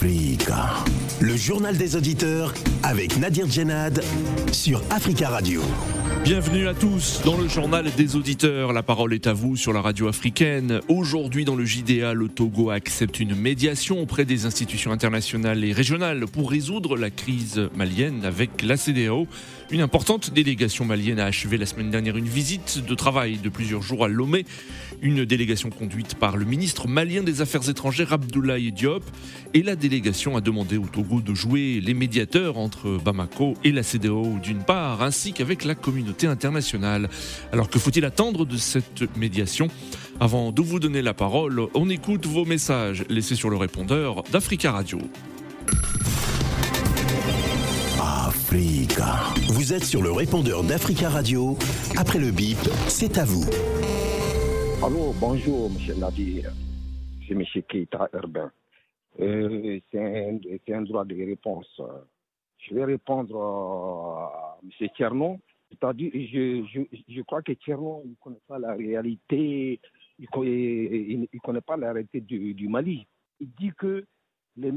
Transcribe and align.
Le 0.00 1.36
journal 1.36 1.76
des 1.76 1.96
auditeurs 1.96 2.54
avec 2.84 3.18
Nadir 3.18 3.50
Djenad 3.50 4.00
sur 4.52 4.80
Africa 4.90 5.28
Radio. 5.28 5.60
Bienvenue 6.22 6.68
à 6.68 6.74
tous 6.74 7.20
dans 7.24 7.36
le 7.36 7.48
journal 7.48 7.90
des 7.96 8.14
auditeurs. 8.14 8.72
La 8.72 8.84
parole 8.84 9.12
est 9.12 9.26
à 9.26 9.32
vous 9.32 9.56
sur 9.56 9.72
la 9.72 9.80
radio 9.80 10.06
africaine. 10.06 10.80
Aujourd'hui, 10.88 11.44
dans 11.44 11.56
le 11.56 11.64
JDA, 11.64 12.12
le 12.12 12.28
Togo 12.28 12.70
accepte 12.70 13.18
une 13.18 13.34
médiation 13.34 14.00
auprès 14.00 14.24
des 14.24 14.46
institutions 14.46 14.92
internationales 14.92 15.64
et 15.64 15.72
régionales 15.72 16.26
pour 16.26 16.50
résoudre 16.50 16.96
la 16.96 17.10
crise 17.10 17.68
malienne 17.74 18.24
avec 18.24 18.62
la 18.62 18.76
CDAO. 18.76 19.26
Une 19.70 19.80
importante 19.80 20.32
délégation 20.32 20.84
malienne 20.84 21.18
a 21.18 21.24
achevé 21.24 21.56
la 21.56 21.66
semaine 21.66 21.90
dernière 21.90 22.16
une 22.16 22.28
visite 22.28 22.84
de 22.86 22.94
travail 22.94 23.38
de 23.38 23.48
plusieurs 23.48 23.82
jours 23.82 24.04
à 24.04 24.08
Lomé. 24.08 24.44
Une 25.00 25.24
délégation 25.24 25.70
conduite 25.70 26.16
par 26.16 26.36
le 26.36 26.44
ministre 26.44 26.88
malien 26.88 27.22
des 27.22 27.40
Affaires 27.40 27.68
étrangères 27.68 28.12
Abdoulaye 28.12 28.72
Diop. 28.72 29.04
Et 29.54 29.62
la 29.62 29.76
délégation 29.76 30.36
a 30.36 30.40
demandé 30.40 30.76
au 30.76 30.86
Togo 30.86 31.20
de 31.20 31.34
jouer 31.34 31.80
les 31.80 31.94
médiateurs 31.94 32.58
entre 32.58 32.98
Bamako 33.04 33.54
et 33.64 33.72
la 33.72 33.82
CDAO 33.82 34.38
d'une 34.42 34.64
part, 34.64 35.02
ainsi 35.02 35.32
qu'avec 35.32 35.64
la 35.64 35.74
communauté 35.74 36.26
internationale. 36.26 37.08
Alors 37.52 37.70
que 37.70 37.78
faut-il 37.78 38.04
attendre 38.04 38.44
de 38.44 38.56
cette 38.56 39.16
médiation? 39.16 39.68
Avant 40.20 40.50
de 40.50 40.62
vous 40.62 40.80
donner 40.80 41.00
la 41.00 41.14
parole, 41.14 41.62
on 41.74 41.88
écoute 41.88 42.26
vos 42.26 42.44
messages 42.44 43.04
laissés 43.08 43.36
sur 43.36 43.50
le 43.50 43.56
répondeur 43.56 44.24
d'Africa 44.32 44.72
Radio. 44.72 44.98
Africa. 48.00 49.20
Vous 49.48 49.72
êtes 49.72 49.84
sur 49.84 50.02
le 50.02 50.10
répondeur 50.10 50.64
d'Africa 50.64 51.08
Radio. 51.08 51.56
Après 51.96 52.18
le 52.18 52.30
bip, 52.30 52.58
c'est 52.88 53.18
à 53.18 53.24
vous. 53.24 53.44
Allô, 54.80 55.12
bonjour, 55.12 55.70
monsieur 55.70 55.94
Nadir. 55.96 56.52
C'est 57.26 57.34
monsieur 57.34 57.62
Keita 57.62 58.08
Urbain. 58.12 58.52
Euh, 59.18 59.80
c'est 59.90 60.72
un, 60.72 60.82
droit 60.82 61.04
de 61.04 61.16
réponse. 61.16 61.80
Je 62.58 62.74
vais 62.74 62.84
répondre 62.84 63.36
à 63.36 64.58
monsieur. 64.62 64.88
C'est-à-dire, 65.68 66.12
je, 66.14 67.22
crois 67.22 67.42
que 67.42 67.52
Tiernon 67.52 68.04
ne 68.06 68.14
connaît 68.22 68.40
pas 68.46 68.60
la 68.60 68.74
réalité, 68.74 69.80
il 70.20 70.28
ne 71.20 71.38
connaît, 71.40 71.60
pas 71.60 71.76
la 71.76 71.92
réalité 71.92 72.20
du, 72.20 72.68
Mali. 72.68 73.04
Il 73.40 73.50
dit 73.58 73.72
que 73.76 74.04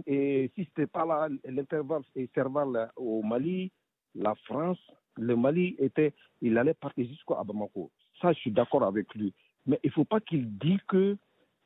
et 0.08 0.52
si 0.56 0.64
ce 0.64 0.70
n'était 0.70 0.88
pas 0.88 1.06
là 1.06 1.30
l'intervalle 1.46 2.02
serval 2.34 2.92
au 2.96 3.22
Mali, 3.22 3.72
la 4.16 4.34
France, 4.46 4.80
le 5.18 5.36
Mali 5.36 5.76
était, 5.78 6.14
il 6.42 6.58
allait 6.58 6.74
partir 6.74 7.08
jusqu'à 7.08 7.44
Bamako. 7.44 7.92
Ça, 8.20 8.34
je 8.34 8.40
suis 8.40 8.52
d'accord 8.52 8.84
avec 8.84 9.14
lui. 9.16 9.34
Mais 9.66 9.80
il 9.84 9.88
ne 9.88 9.94
faut 9.94 10.06
pas 10.06 10.20
qu'il 10.20 10.58
dise 10.58 10.80
que 10.88 11.18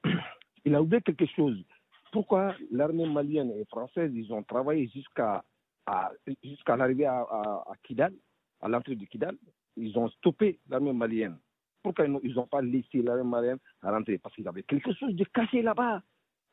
il 0.66 0.76
a 0.76 0.82
oublié 0.82 1.02
quelque 1.02 1.26
chose. 1.28 1.64
Pourquoi 2.12 2.56
l'armée 2.72 3.08
malienne 3.08 3.52
et 3.52 3.66
française, 3.66 4.12
ils 4.14 4.32
ont 4.34 4.44
travaillé 4.44 4.88
jusqu'à 4.88 5.44
jusqu'à 6.44 6.76
l'arrivée 6.76 7.06
à 7.06 7.74
Kidal, 7.84 8.14
à 8.62 8.68
l'entrée 8.68 8.96
de 8.96 9.06
Kidal, 9.06 9.38
ils 9.76 9.98
ont 9.98 10.10
stoppé 10.10 10.60
l'armée 10.70 10.94
malienne. 10.94 11.38
Pourquoi 11.84 12.06
ils 12.06 12.34
n'ont 12.34 12.48
pas 12.48 12.62
laissé 12.62 13.02
l'armée 13.02 13.30
malienne 13.30 13.60
à 13.82 13.92
rentrer? 13.92 14.18
Parce 14.18 14.34
qu'ils 14.36 14.48
avaient 14.48 14.64
quelque 14.64 14.94
chose 14.94 15.14
de 15.14 15.24
caché 15.26 15.62
là-bas. 15.62 16.02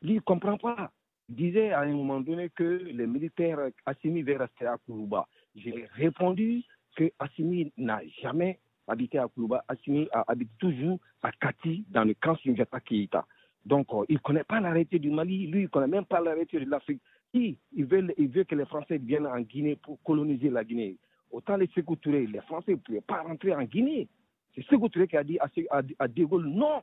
Lui, 0.03 0.13
il 0.13 0.17
ne 0.17 0.21
comprend 0.21 0.59
pas. 0.59 0.93
Il 1.29 1.37
disait 1.37 1.71
à 1.71 1.81
un 1.81 1.93
moment 1.93 2.21
donné 2.21 2.51
que 2.51 2.65
les 2.65 3.07
militaires 3.07 3.71
Assimi 3.87 4.23
veulent 4.23 4.43
rester 4.43 4.67
à 4.67 4.77
Kourouba. 4.79 5.27
J'ai 5.55 5.87
répondu 5.95 6.65
que 6.97 7.11
Assimi 7.19 7.73
n'a 7.77 8.01
jamais 8.21 8.59
habité 8.87 9.19
à 9.19 9.29
Kourouba. 9.29 9.65
Assimi 9.69 10.09
habite 10.27 10.51
toujours 10.59 10.99
à 11.23 11.33
Kati, 11.33 11.85
dans 11.91 12.05
le 12.05 12.15
camp 12.15 12.37
Sunjata 12.37 12.81
Keïta. 12.81 13.27
Donc, 13.65 13.87
euh, 13.93 14.05
il 14.09 14.15
ne 14.15 14.21
connaît 14.21 14.45
pas 14.45 14.61
l'arrêté 14.61 14.99
du 14.99 15.11
Mali, 15.11 15.47
lui, 15.47 15.61
il 15.61 15.65
ne 15.65 15.69
connaît 15.69 15.87
même 15.87 16.05
pas 16.05 16.21
l'arrêté 16.21 16.59
de 16.59 16.69
l'Afrique. 16.69 17.01
Si, 17.35 17.57
il 17.73 17.85
veut, 17.87 18.13
il 18.19 18.29
veut 18.29 18.45
que 18.45 18.55
les 18.55 18.67
Français 18.67 18.99
viennent 18.99 19.27
en 19.27 19.41
Guinée 19.41 19.77
pour 19.77 20.03
coloniser 20.03 20.51
la 20.51 20.65
Guinée. 20.65 20.99
Autant 21.31 21.57
les 21.57 21.69
Touré, 21.69 22.27
les 22.27 22.41
Français 22.43 22.73
ne 22.73 22.77
pouvaient 22.77 23.01
pas 23.01 23.23
rentrer 23.23 23.55
en 23.55 23.63
Guinée. 23.65 24.09
C'est 24.55 24.67
Touré 24.67 25.09
qui 25.09 25.17
a 25.17 25.25
dit 25.25 25.39
à, 25.39 25.49
à, 25.71 26.09
non. 26.09 26.83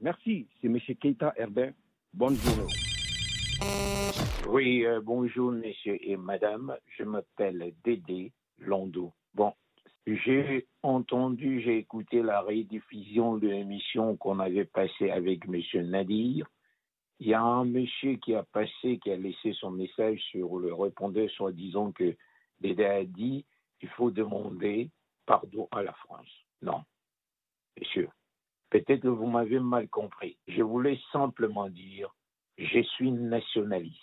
Merci, 0.00 0.46
c'est 0.60 0.68
M. 0.68 0.78
Keita 0.78 1.32
Herbin. 1.36 1.70
Bonne 2.12 2.36
journée. 2.36 2.72
Oui, 4.48 4.84
euh, 4.84 5.00
bonjour 5.02 5.50
messieurs 5.50 5.98
et 6.00 6.16
madame. 6.16 6.76
Je 6.96 7.02
m'appelle 7.02 7.72
Dédé 7.82 8.30
Londo. 8.58 9.12
Bon, 9.34 9.52
j'ai 10.06 10.66
entendu, 10.82 11.60
j'ai 11.62 11.78
écouté 11.78 12.22
la 12.22 12.40
rediffusion 12.40 13.38
de 13.38 13.48
l'émission 13.48 14.16
qu'on 14.16 14.38
avait 14.38 14.66
passée 14.66 15.10
avec 15.10 15.46
monsieur 15.48 15.82
Nadir. 15.82 16.46
Il 17.20 17.28
y 17.28 17.34
a 17.34 17.42
un 17.42 17.64
monsieur 17.64 18.16
qui 18.16 18.34
a 18.34 18.42
passé, 18.42 18.98
qui 19.02 19.10
a 19.10 19.16
laissé 19.16 19.52
son 19.54 19.70
message 19.70 20.20
sur 20.30 20.58
le 20.58 20.74
répondeur, 20.74 21.30
soit 21.30 21.52
disant 21.52 21.92
que 21.92 22.16
Dédé 22.60 22.84
a 22.84 23.04
dit 23.04 23.44
il 23.80 23.88
faut 23.90 24.10
demander 24.10 24.90
pardon 25.26 25.68
à 25.70 25.82
la 25.82 25.92
France. 25.92 26.28
Non, 26.60 26.82
monsieur. 27.78 28.08
Peut-être 28.70 29.02
que 29.02 29.08
vous 29.08 29.26
m'avez 29.26 29.60
mal 29.60 29.88
compris. 29.88 30.36
Je 30.48 30.62
voulais 30.62 30.98
simplement 31.12 31.68
dire 31.68 32.14
je 32.58 32.80
suis 32.80 33.10
nationaliste. 33.10 34.00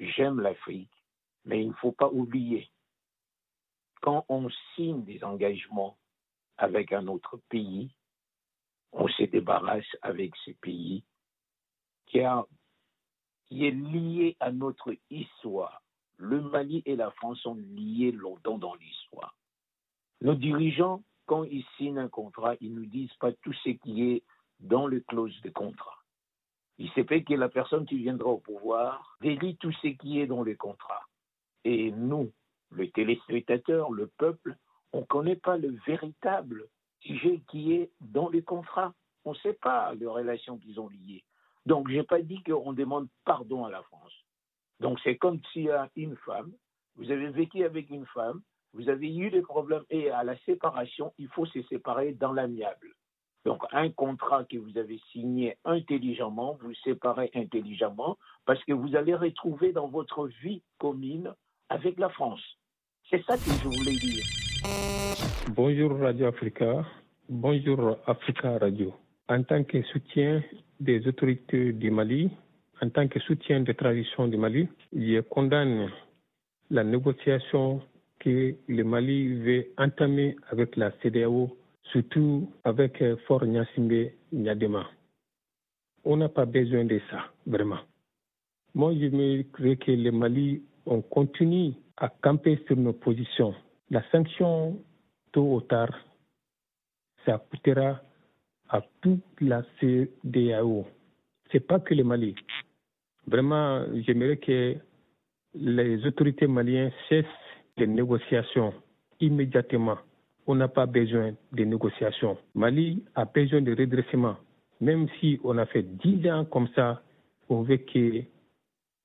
J'aime 0.00 0.40
l'Afrique, 0.40 0.90
mais 1.44 1.62
il 1.62 1.68
ne 1.68 1.74
faut 1.74 1.92
pas 1.92 2.08
oublier, 2.08 2.68
quand 4.00 4.24
on 4.28 4.48
signe 4.74 5.04
des 5.04 5.22
engagements 5.24 5.96
avec 6.58 6.92
un 6.92 7.06
autre 7.06 7.38
pays, 7.48 7.90
on 8.92 9.08
se 9.08 9.24
débarrasse 9.24 9.96
avec 10.02 10.34
ce 10.44 10.52
pays 10.52 11.04
qui, 12.06 12.18
est 12.18 13.70
lié 13.70 14.36
à 14.40 14.52
notre 14.52 14.94
histoire. 15.10 15.82
Le 16.16 16.40
Mali 16.40 16.82
et 16.86 16.96
la 16.96 17.10
France 17.10 17.40
sont 17.40 17.56
liés 17.56 18.12
longtemps 18.12 18.58
dans 18.58 18.74
l'histoire. 18.74 19.36
Nos 20.22 20.34
dirigeants, 20.34 21.02
quand 21.26 21.44
ils 21.44 21.66
signent 21.76 21.98
un 21.98 22.08
contrat, 22.08 22.54
ils 22.60 22.72
ne 22.72 22.80
nous 22.80 22.86
disent 22.86 23.14
pas 23.20 23.32
tout 23.32 23.52
ce 23.52 23.70
qui 23.70 24.02
est 24.02 24.22
dans 24.60 24.86
le 24.86 25.00
clause 25.00 25.38
de 25.42 25.50
contrat. 25.50 25.98
Il 26.78 26.90
se 26.90 27.04
fait 27.04 27.22
que 27.22 27.34
la 27.34 27.48
personne 27.48 27.86
qui 27.86 27.98
viendra 27.98 28.28
au 28.28 28.38
pouvoir 28.38 29.16
délie 29.20 29.56
tout 29.56 29.72
ce 29.72 29.88
qui 29.88 30.20
est 30.20 30.26
dans 30.26 30.42
les 30.42 30.56
contrats. 30.56 31.06
Et 31.64 31.90
nous, 31.90 32.32
le 32.76 32.90
téléspectateur, 32.90 33.90
le 33.90 34.06
peuple, 34.18 34.56
on 34.92 35.00
ne 35.00 35.04
connaît 35.06 35.36
pas 35.36 35.56
le 35.56 35.76
véritable 35.86 36.66
sujet 37.00 37.40
qui 37.50 37.72
est 37.72 37.90
dans 38.00 38.28
les 38.28 38.42
contrats. 38.42 38.94
On 39.24 39.30
ne 39.30 39.36
sait 39.36 39.54
pas 39.54 39.94
les 39.94 40.06
relations 40.06 40.58
qu'ils 40.58 40.78
ont 40.78 40.88
liées. 40.88 41.24
Donc, 41.64 41.88
je 41.90 41.96
n'ai 41.96 42.02
pas 42.04 42.22
dit 42.22 42.42
qu'on 42.44 42.72
demande 42.72 43.08
pardon 43.24 43.64
à 43.64 43.70
la 43.70 43.82
France. 43.82 44.12
Donc, 44.80 45.00
c'est 45.02 45.16
comme 45.16 45.40
s'il 45.52 45.64
y 45.64 45.70
a 45.70 45.90
une 45.96 46.16
femme, 46.16 46.52
vous 46.96 47.10
avez 47.10 47.28
vécu 47.30 47.64
avec 47.64 47.90
une 47.90 48.06
femme, 48.06 48.40
vous 48.72 48.88
avez 48.88 49.14
eu 49.14 49.30
des 49.30 49.42
problèmes 49.42 49.84
et 49.90 50.10
à 50.10 50.22
la 50.22 50.36
séparation, 50.40 51.12
il 51.18 51.28
faut 51.28 51.46
se 51.46 51.62
séparer 51.62 52.12
dans 52.12 52.32
l'amiable. 52.32 52.94
Donc, 53.44 53.62
un 53.72 53.90
contrat 53.90 54.44
que 54.44 54.58
vous 54.58 54.76
avez 54.76 55.00
signé 55.12 55.56
intelligemment, 55.64 56.58
vous 56.60 56.74
séparez 56.84 57.30
intelligemment, 57.34 58.18
parce 58.44 58.62
que 58.64 58.72
vous 58.72 58.96
allez 58.96 59.14
retrouver 59.14 59.72
dans 59.72 59.88
votre 59.88 60.26
vie 60.42 60.62
commune 60.78 61.34
avec 61.68 61.98
la 61.98 62.10
France. 62.10 62.42
C'est 63.08 63.22
ça 63.22 63.36
que 63.36 63.50
je 63.62 63.68
voulais 63.68 63.96
dire. 63.96 64.24
Bonjour 65.54 65.96
Radio 66.00 66.26
Africa. 66.26 66.84
Bonjour 67.28 67.98
Africa 68.04 68.58
Radio. 68.58 68.92
En 69.28 69.44
tant 69.44 69.62
que 69.62 69.80
soutien 69.82 70.42
des 70.80 71.06
autorités 71.06 71.72
du 71.72 71.92
Mali, 71.92 72.30
en 72.82 72.90
tant 72.90 73.06
que 73.06 73.20
soutien 73.20 73.60
des 73.60 73.74
traditions 73.74 74.26
du 74.26 74.36
Mali, 74.36 74.66
je 74.92 75.20
condamne 75.20 75.88
la 76.70 76.82
négociation 76.82 77.80
que 78.18 78.56
le 78.66 78.82
Mali 78.82 79.34
veut 79.34 79.66
entamer 79.78 80.34
avec 80.50 80.74
la 80.74 80.90
CDAO 81.00 81.56
surtout 81.92 82.50
avec 82.64 83.00
Fort 83.28 83.46
Nyasimbe 83.46 84.10
Nyadema. 84.32 84.84
On 86.04 86.16
n'a 86.16 86.28
pas 86.28 86.44
besoin 86.44 86.84
de 86.84 87.00
ça, 87.08 87.30
vraiment. 87.46 87.78
Moi, 88.74 88.94
je 88.94 89.06
me 89.06 89.42
que 89.44 89.92
le 89.92 90.10
Mali, 90.10 90.62
on 90.86 91.02
continue 91.02 91.74
à 91.96 92.08
camper 92.08 92.62
sur 92.66 92.76
nos 92.76 92.92
positions. 92.92 93.54
La 93.90 94.02
sanction, 94.10 94.78
tôt 95.32 95.54
ou 95.56 95.60
tard, 95.60 95.94
ça 97.24 97.38
coûtera 97.50 98.00
à 98.68 98.82
toute 99.00 99.22
la 99.40 99.62
CDAO. 99.80 100.86
C'est 101.50 101.66
pas 101.66 101.80
que 101.80 101.94
le 101.94 102.04
Mali. 102.04 102.34
Vraiment, 103.26 103.84
j'aimerais 104.06 104.36
que 104.36 104.76
les 105.54 106.06
autorités 106.06 106.46
maliennes 106.46 106.92
cessent 107.08 107.26
les 107.76 107.86
négociations 107.86 108.74
immédiatement 109.20 109.98
on 110.46 110.54
n'a 110.54 110.68
pas 110.68 110.86
besoin 110.86 111.32
de 111.52 111.64
négociations. 111.64 112.38
Mali 112.54 113.02
a 113.14 113.24
besoin 113.24 113.62
de 113.62 113.74
redressement. 113.74 114.36
Même 114.80 115.08
si 115.18 115.40
on 115.42 115.58
a 115.58 115.66
fait 115.66 115.82
dix 115.82 116.28
ans 116.30 116.44
comme 116.44 116.68
ça, 116.74 117.02
on 117.48 117.62
veut 117.62 117.78
que 117.78 118.22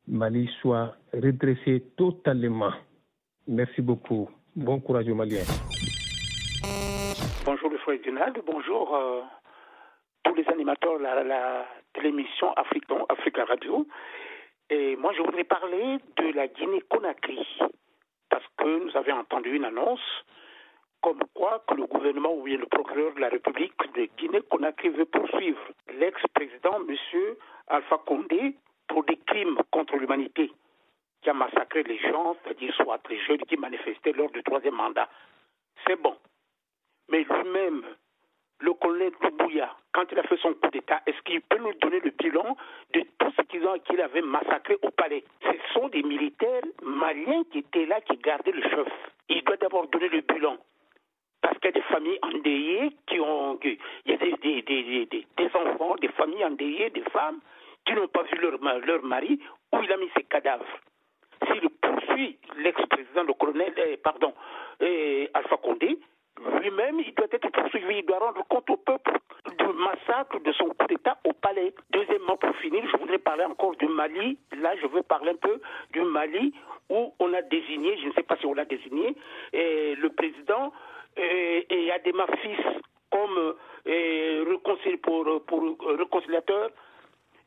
Mali 0.08 0.50
soit 0.62 0.96
redressé 1.14 1.84
totalement. 1.98 2.72
Merci 3.48 3.82
beaucoup. 3.82 4.30
Bon 4.56 4.80
courage 4.80 5.10
aux 5.10 5.16
Maliens. 5.16 5.44
Bonjour 7.46 7.70
le 7.70 7.78
frère 7.80 8.00
Donald, 8.06 8.38
bonjour 8.46 8.96
euh, 8.96 9.22
tous 10.24 10.36
les 10.36 10.48
animateurs 10.48 11.00
de 11.00 11.04
la, 11.04 11.66
télémission 11.94 12.54
African, 12.54 13.06
Africa 13.10 13.44
Radio. 13.46 13.86
Et 14.70 14.96
moi, 14.96 15.12
je 15.18 15.22
voudrais 15.22 15.44
parler 15.44 15.98
de 16.18 16.34
la 16.34 16.48
Guinée-Conakry. 16.48 17.46
Parce 18.30 18.46
que 18.58 18.86
nous 18.86 18.96
avions 18.96 19.18
entendu 19.18 19.56
une 19.56 19.66
annonce 19.66 20.00
comme 21.02 21.20
quoi 21.34 21.64
que 21.68 21.74
le 21.74 21.86
gouvernement 21.88 22.34
ou 22.34 22.44
bien 22.44 22.58
le 22.58 22.68
procureur 22.68 23.14
de 23.16 23.20
la 23.20 23.30
République 23.30 23.74
de 23.96 24.08
Guinée-Conakry 24.18 24.90
veut 24.90 25.06
poursuivre 25.06 25.60
l'ex-président 26.00 26.78
M. 26.88 26.96
Alpha 27.68 27.98
Condé 28.06 28.56
pour 28.88 29.04
des 29.04 29.18
crimes 29.26 29.58
contre 29.72 29.98
l'humanité 29.98 30.52
qui 31.22 31.30
a 31.30 31.34
massacré 31.34 31.84
les 31.84 32.00
gens, 32.00 32.36
c'est-à-dire 32.44 32.74
soit 32.76 33.00
les 33.10 33.20
jeunes 33.20 33.44
qui 33.48 33.58
manifestaient 33.58 34.14
lors 34.14 34.32
du 34.32 34.44
troisième 34.44 34.76
mandat. 34.76 35.10
C'est 35.86 36.02
bon. 36.02 36.16
Mais 37.10 37.24
lui-même, 37.24 37.84
le 38.60 38.74
colonel 38.74 39.12
Loubouya, 39.22 39.76
quand 39.94 40.06
il 40.12 40.20
a 40.20 40.24
fait 40.24 40.38
son 40.38 40.54
coup 40.54 40.70
d'État, 40.70 41.02
est-ce 41.06 41.22
qu'il 41.24 41.42
peut 41.42 41.58
nous 41.58 41.74
donner 41.82 42.00
le 42.00 42.12
bilan 42.12 42.56
de 42.94 43.02
tout 43.20 43.32
ce 43.36 43.42
qu'ils 43.44 43.66
ont 43.66 43.78
qu'il 43.80 44.00
avait 44.02 44.22
massacré 44.22 44.78
au 44.82 44.90
palais? 44.92 45.24
Ce 45.42 45.74
sont 45.74 45.90
des 45.90 46.04
militaires 46.04 46.64
maliens 46.84 47.44
qui 47.52 47.60
étaient 47.60 47.86
là, 47.86 48.02
qui 48.02 48.18
gardaient 48.18 48.52
le 48.52 48.62
chef. 48.62 48.88
Il 49.30 49.44
doit 49.44 49.58
d'abord 49.58 49.88
donner 49.88 50.10
le 50.10 50.22
bilan. 50.22 50.58
Parce 51.42 51.58
qu'il 51.58 51.66
y 51.66 51.70
a 51.70 51.72
des 51.72 51.82
familles 51.82 52.20
endeuillées 52.22 52.92
qui 53.08 53.20
ont. 53.20 53.60
Il 53.64 53.78
y 54.06 54.14
a 54.14 54.18
des, 54.18 55.50
enfants, 55.56 55.96
des 55.96 56.10
familles 56.10 56.46
endeuillées, 56.46 56.92
des 56.92 57.04
femmes 57.10 57.40
qui 57.86 57.94
n'ont 57.94 58.08
pas 58.08 58.24
vu 58.24 58.38
leur 58.38 59.04
mari 59.04 59.40
où 59.74 59.82
il 59.82 59.92
a 59.92 59.98
mis 59.98 60.10
ses 60.16 60.24
cadavres. 60.24 60.66
S'il 61.46 61.70
poursuit 61.70 62.38
l'ex-président, 62.58 63.24
le 63.24 63.34
colonel, 63.34 63.74
eh, 63.78 63.98
pardon, 63.98 64.34
eh, 64.80 65.30
Alpha 65.34 65.58
Condé, 65.58 65.98
lui-même, 66.60 67.00
il 67.00 67.14
doit 67.14 67.28
être 67.32 67.50
poursuivi, 67.52 68.00
il 68.00 68.06
doit 68.06 68.20
rendre 68.20 68.44
compte 68.48 68.70
au 68.70 68.78
peuple 68.78 69.12
du 69.58 69.66
massacre 69.74 70.40
de 70.40 70.52
son 70.54 70.70
coup 70.70 70.88
d'État 70.88 71.18
au 71.26 71.34
palais. 71.34 71.74
Deuxièmement, 71.92 72.38
pour 72.38 72.56
finir, 72.58 72.84
je 72.92 72.98
voudrais 72.98 73.18
parler 73.20 73.46
encore 73.46 73.76
du 73.76 73.88
Mali. 73.88 74.38
Là, 74.58 74.76
je 74.82 74.88
veux 74.88 75.04
parler 75.04 75.32
un 75.32 75.36
peu 75.36 75.60
du 75.92 76.02
Mali 76.02 76.54
où 76.90 77.14
on 77.20 77.34
a 77.34 77.42
désigné, 77.42 77.98
je 77.98 78.08
ne 78.08 78.14
sais 78.14 78.24
pas 78.24 78.38
si 78.38 78.46
on 78.46 78.54
l'a 78.54 78.66
désigné, 78.66 79.16
eh, 79.54 79.96
le 79.96 80.10
président 80.10 80.72
et, 81.18 81.66
et 81.70 81.92
Adema 81.92 82.26
Fils 82.42 82.60
comme 83.12 83.56
pour, 85.02 85.26
réconciliateur 85.98 86.70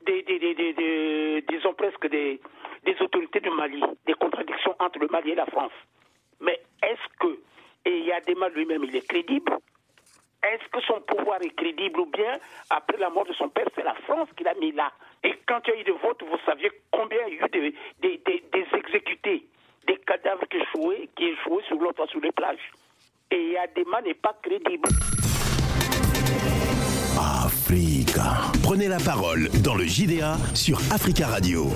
des, 0.07 1.45
disons 1.49 1.75
presque 1.75 2.09
des, 2.09 2.41
des 2.85 2.97
autorités 3.01 3.41
du 3.41 3.51
Mali, 3.51 3.83
des 4.07 4.15
contradictions 4.15 4.75
entre 4.79 4.99
le 4.99 5.09
Mali 5.09 5.31
et 5.31 5.35
la 5.35 5.47
France. 5.47 5.73
Mais 6.41 6.61
est-ce 6.83 7.19
que 7.19 7.39
et 7.85 8.01
Yadema 8.01 8.49
lui-même, 8.49 8.85
il 8.85 8.97
est 8.97 9.07
crédible 9.07 9.59
Est-ce 10.43 10.69
que 10.71 10.81
son 10.87 11.01
pouvoir 11.03 11.41
est 11.43 11.55
crédible 11.55 12.01
ou 12.01 12.07
bien, 12.07 12.39
après 12.71 12.97
la 12.97 13.11
mort 13.11 13.27
de 13.27 13.33
son 13.35 13.49
père, 13.49 13.67
c'est 13.75 13.85
la 13.85 13.95
France 14.07 14.29
qui 14.37 14.45
l'a 14.45 14.55
mis 14.55 14.73
là? 14.73 14.91
Et 15.23 15.35
quand 15.47 15.61
il 15.67 15.75
y 15.75 15.77
a 15.77 15.81
eu 15.81 15.85
des 15.85 15.93
votes, 15.93 16.23
vous 16.23 16.39
saviez 16.47 16.71
combien 16.91 17.19
il 17.29 17.35
y 17.35 17.41
a 17.41 17.47
eu 17.47 17.75
des, 18.01 18.67
exécutés, 18.73 19.47
des 19.87 19.97
cadavres 20.07 20.47
qui 20.49 20.57
échouaient, 20.57 21.09
qui 21.17 21.25
échouaient 21.25 21.65
sur 21.65 21.77
l'autre, 21.77 22.07
sur 22.09 22.21
les 22.21 22.33
plages. 22.33 22.71
Et 23.31 23.53
Yadema 23.53 24.01
n'est 24.03 24.15
pas 24.15 24.37
crédible. 24.43 24.89
Africa. 27.19 28.53
Prenez 28.63 28.89
la 28.89 28.99
parole 28.99 29.49
dans 29.63 29.75
le 29.75 29.85
JDA 29.85 30.37
sur 30.55 30.79
Africa 30.91 31.27
Radio. 31.29 31.67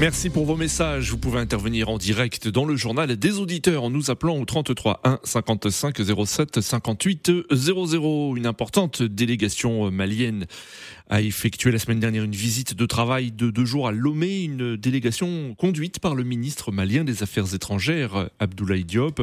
Merci 0.00 0.30
pour 0.30 0.46
vos 0.46 0.56
messages. 0.56 1.10
Vous 1.10 1.18
pouvez 1.18 1.38
intervenir 1.38 1.88
en 1.88 1.96
direct 1.96 2.48
dans 2.48 2.64
le 2.64 2.74
journal 2.74 3.16
des 3.16 3.38
auditeurs 3.38 3.84
en 3.84 3.90
nous 3.90 4.10
appelant 4.10 4.36
au 4.36 4.44
33 4.44 5.00
1 5.04 5.20
55 5.22 5.96
07 6.26 6.60
58 6.60 7.30
00. 7.52 8.36
Une 8.36 8.46
importante 8.46 9.02
délégation 9.02 9.90
malienne 9.92 10.46
a 11.08 11.20
effectué 11.20 11.70
la 11.70 11.78
semaine 11.78 12.00
dernière 12.00 12.24
une 12.24 12.34
visite 12.34 12.74
de 12.74 12.86
travail 12.86 13.30
de 13.30 13.50
deux 13.50 13.64
jours 13.64 13.86
à 13.86 13.92
Lomé, 13.92 14.42
une 14.42 14.76
délégation 14.76 15.54
conduite 15.54 16.00
par 16.00 16.14
le 16.16 16.24
ministre 16.24 16.72
malien 16.72 17.04
des 17.04 17.22
Affaires 17.22 17.54
étrangères, 17.54 18.30
Abdoulaye 18.40 18.84
Diop. 18.84 19.22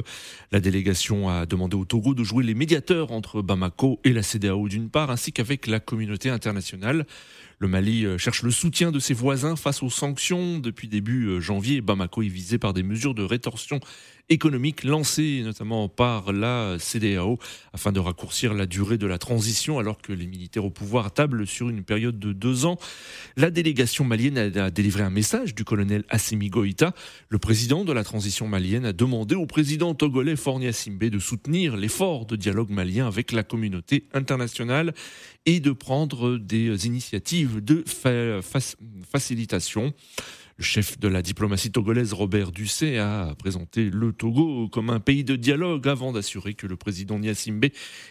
La 0.51 0.61
délégation 0.61 1.29
a 1.29 1.45
demandé 1.45 1.75
au 1.75 1.83
Togo 1.83 2.13
de 2.13 2.23
jouer 2.23 2.45
les 2.45 2.53
médiateurs 2.53 3.11
entre 3.11 3.41
Bamako 3.41 3.99
et 4.05 4.13
la 4.13 4.23
CDAO 4.23 4.69
d'une 4.69 4.89
part, 4.89 5.09
ainsi 5.11 5.33
qu'avec 5.33 5.67
la 5.67 5.79
communauté 5.81 6.29
internationale. 6.29 7.05
Le 7.59 7.67
Mali 7.67 8.05
cherche 8.17 8.43
le 8.43 8.51
soutien 8.51 8.91
de 8.91 8.99
ses 8.99 9.13
voisins 9.13 9.57
face 9.57 9.83
aux 9.83 9.89
sanctions. 9.89 10.59
Depuis 10.59 10.87
début 10.87 11.41
janvier, 11.41 11.81
Bamako 11.81 12.21
est 12.21 12.29
visé 12.29 12.57
par 12.57 12.73
des 12.73 12.83
mesures 12.83 13.13
de 13.13 13.23
rétorsion 13.23 13.81
économique 14.29 14.83
lancées 14.83 15.41
notamment 15.43 15.89
par 15.89 16.31
la 16.31 16.77
CDAO 16.79 17.39
afin 17.73 17.91
de 17.91 17.99
raccourcir 17.99 18.53
la 18.53 18.65
durée 18.65 18.97
de 18.97 19.07
la 19.07 19.17
transition 19.17 19.79
alors 19.79 20.01
que 20.01 20.13
les 20.13 20.27
militaires 20.27 20.65
au 20.65 20.69
pouvoir 20.69 21.11
tablent 21.11 21.47
sur 21.47 21.69
une 21.69 21.83
période 21.83 22.19
de 22.19 22.31
deux 22.31 22.65
ans. 22.65 22.77
La 23.37 23.49
délégation 23.49 24.05
malienne 24.05 24.37
a 24.37 24.69
délivré 24.69 25.03
un 25.03 25.09
message 25.09 25.55
du 25.55 25.63
colonel 25.63 26.03
Assimi 26.09 26.49
Goïta. 26.49 26.93
Le 27.29 27.39
président 27.39 27.83
de 27.83 27.91
la 27.91 28.03
transition 28.03 28.47
malienne 28.47 28.85
a 28.85 28.93
demandé 28.93 29.35
au 29.35 29.45
président 29.45 29.95
togolais 29.95 30.35
Fornia 30.35 30.73
Simbe 30.73 31.05
de 31.05 31.19
soutenir 31.19 31.75
l'effort 31.75 32.25
de 32.25 32.35
dialogue 32.35 32.69
malien 32.69 33.07
avec 33.07 33.31
la 33.31 33.43
communauté 33.43 34.07
internationale 34.13 34.93
et 35.45 35.59
de 35.59 35.71
prendre 35.71 36.37
des 36.37 36.85
initiatives 36.85 37.63
de 37.63 37.83
fa 37.87 38.41
facilitation. 39.11 39.93
Le 40.59 40.65
chef 40.65 40.99
de 40.99 41.07
la 41.07 41.21
diplomatie 41.21 41.71
togolaise, 41.71 42.11
Robert 42.11 42.51
Ducet, 42.51 42.97
a 42.97 43.33
présenté 43.39 43.89
le 43.89 44.11
Togo 44.11 44.67
comme 44.67 44.89
un 44.89 44.99
pays 44.99 45.23
de 45.23 45.37
dialogue 45.37 45.87
avant 45.87 46.11
d'assurer 46.11 46.53
que 46.53 46.67
le 46.67 46.75
président 46.75 47.17
Niasimbe 47.17 47.67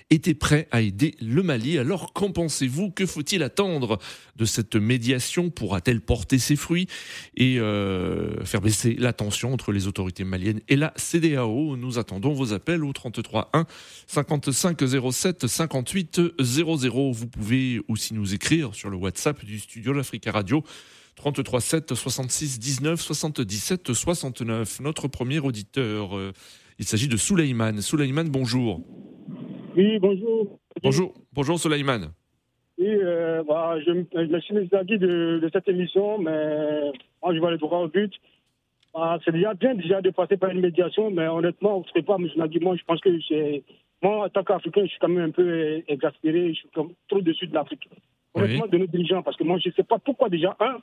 était 0.08 0.32
prêt 0.32 0.66
à 0.70 0.80
aider 0.80 1.14
le 1.20 1.42
Mali. 1.42 1.78
Alors 1.78 2.14
qu'en 2.14 2.32
pensez-vous? 2.32 2.90
Que 2.90 3.04
faut-il 3.04 3.42
attendre 3.42 3.98
de 4.36 4.46
cette 4.46 4.76
médiation? 4.76 5.50
Pourra-t-elle 5.50 6.00
porter 6.00 6.38
ses 6.38 6.56
fruits? 6.56 6.86
Et 7.36 7.60
euh, 7.60 8.42
faire 8.46 8.62
baisser 8.62 8.94
la 8.94 9.12
tension 9.12 9.52
entre 9.52 9.70
les 9.70 9.86
autorités 9.86 10.24
maliennes 10.24 10.62
et 10.68 10.76
la 10.76 10.94
CDAO 10.96 11.76
Nous 11.76 11.98
attendons 11.98 12.32
vos 12.32 12.54
appels 12.54 12.82
au 12.82 12.94
33 12.94 13.50
1 13.52 13.66
55 14.06 14.80
07 15.12 15.46
58 15.46 16.20
00. 16.40 17.12
Vous 17.12 17.26
pouvez 17.26 17.82
aussi 17.88 18.14
nous 18.14 18.32
écrire 18.32 18.74
sur 18.74 18.88
le 18.88 18.96
WhatsApp 18.96 19.44
du 19.44 19.58
studio 19.58 19.92
l'Africa 19.92 20.32
Radio 20.32 20.64
33 21.18 21.60
7 21.60 21.94
66 21.94 22.60
19 22.60 23.00
77 23.00 23.92
69. 23.92 24.80
Notre 24.80 25.08
premier 25.08 25.40
auditeur, 25.40 26.16
euh, 26.16 26.32
il 26.78 26.84
s'agit 26.84 27.08
de 27.08 27.16
Souleyman. 27.16 27.80
Souleyman, 27.80 28.28
bonjour. 28.28 28.80
Oui, 29.76 29.98
bonjour. 29.98 30.58
Bonjour, 30.80 31.14
bonjour 31.32 31.58
Souleyman. 31.58 32.12
Oui, 32.78 32.86
euh, 32.86 33.42
bah, 33.42 33.74
je, 33.84 34.04
je, 34.14 34.20
me 34.20 34.40
suis 34.40 34.54
mis 34.54 34.68
à 34.72 34.84
de, 34.84 35.40
de 35.42 35.50
cette 35.52 35.68
émission, 35.68 36.18
mais 36.18 36.92
moi 37.20 37.34
je 37.34 37.40
vais 37.40 37.46
aller 37.48 37.58
droit 37.58 37.80
au 37.80 37.88
but. 37.88 38.12
Bah, 38.94 39.18
c'est 39.24 39.32
déjà 39.32 39.54
bien 39.54 39.74
déjà 39.74 40.00
de 40.00 40.10
passer 40.10 40.36
par 40.36 40.50
une 40.50 40.60
médiation, 40.60 41.10
mais 41.10 41.26
honnêtement, 41.26 41.82
je 41.82 41.88
ne 41.88 41.92
sais 41.94 42.06
pas, 42.06 42.16
M. 42.16 42.28
Nagui, 42.36 42.60
moi 42.60 42.76
je 42.76 42.84
pense 42.84 43.00
que 43.00 43.10
c'est. 43.28 43.64
Moi, 44.00 44.26
en 44.26 44.28
tant 44.28 44.44
qu'Africain, 44.44 44.82
je 44.84 44.90
suis 44.90 44.98
quand 45.00 45.08
même 45.08 45.30
un 45.30 45.30
peu 45.32 45.82
exaspéré, 45.88 46.54
je 46.54 46.60
suis 46.60 46.68
comme 46.72 46.92
trop 47.08 47.20
dessus 47.20 47.48
de 47.48 47.54
l'Afrique. 47.54 47.88
Honnêtement, 48.34 48.66
oui. 48.66 48.70
de 48.70 48.78
nos 48.78 48.86
dirigeants, 48.86 49.22
parce 49.24 49.36
que 49.36 49.42
moi 49.42 49.58
je 49.58 49.70
ne 49.70 49.74
sais 49.74 49.82
pas 49.82 49.98
pourquoi 49.98 50.28
déjà, 50.28 50.56
un, 50.60 50.76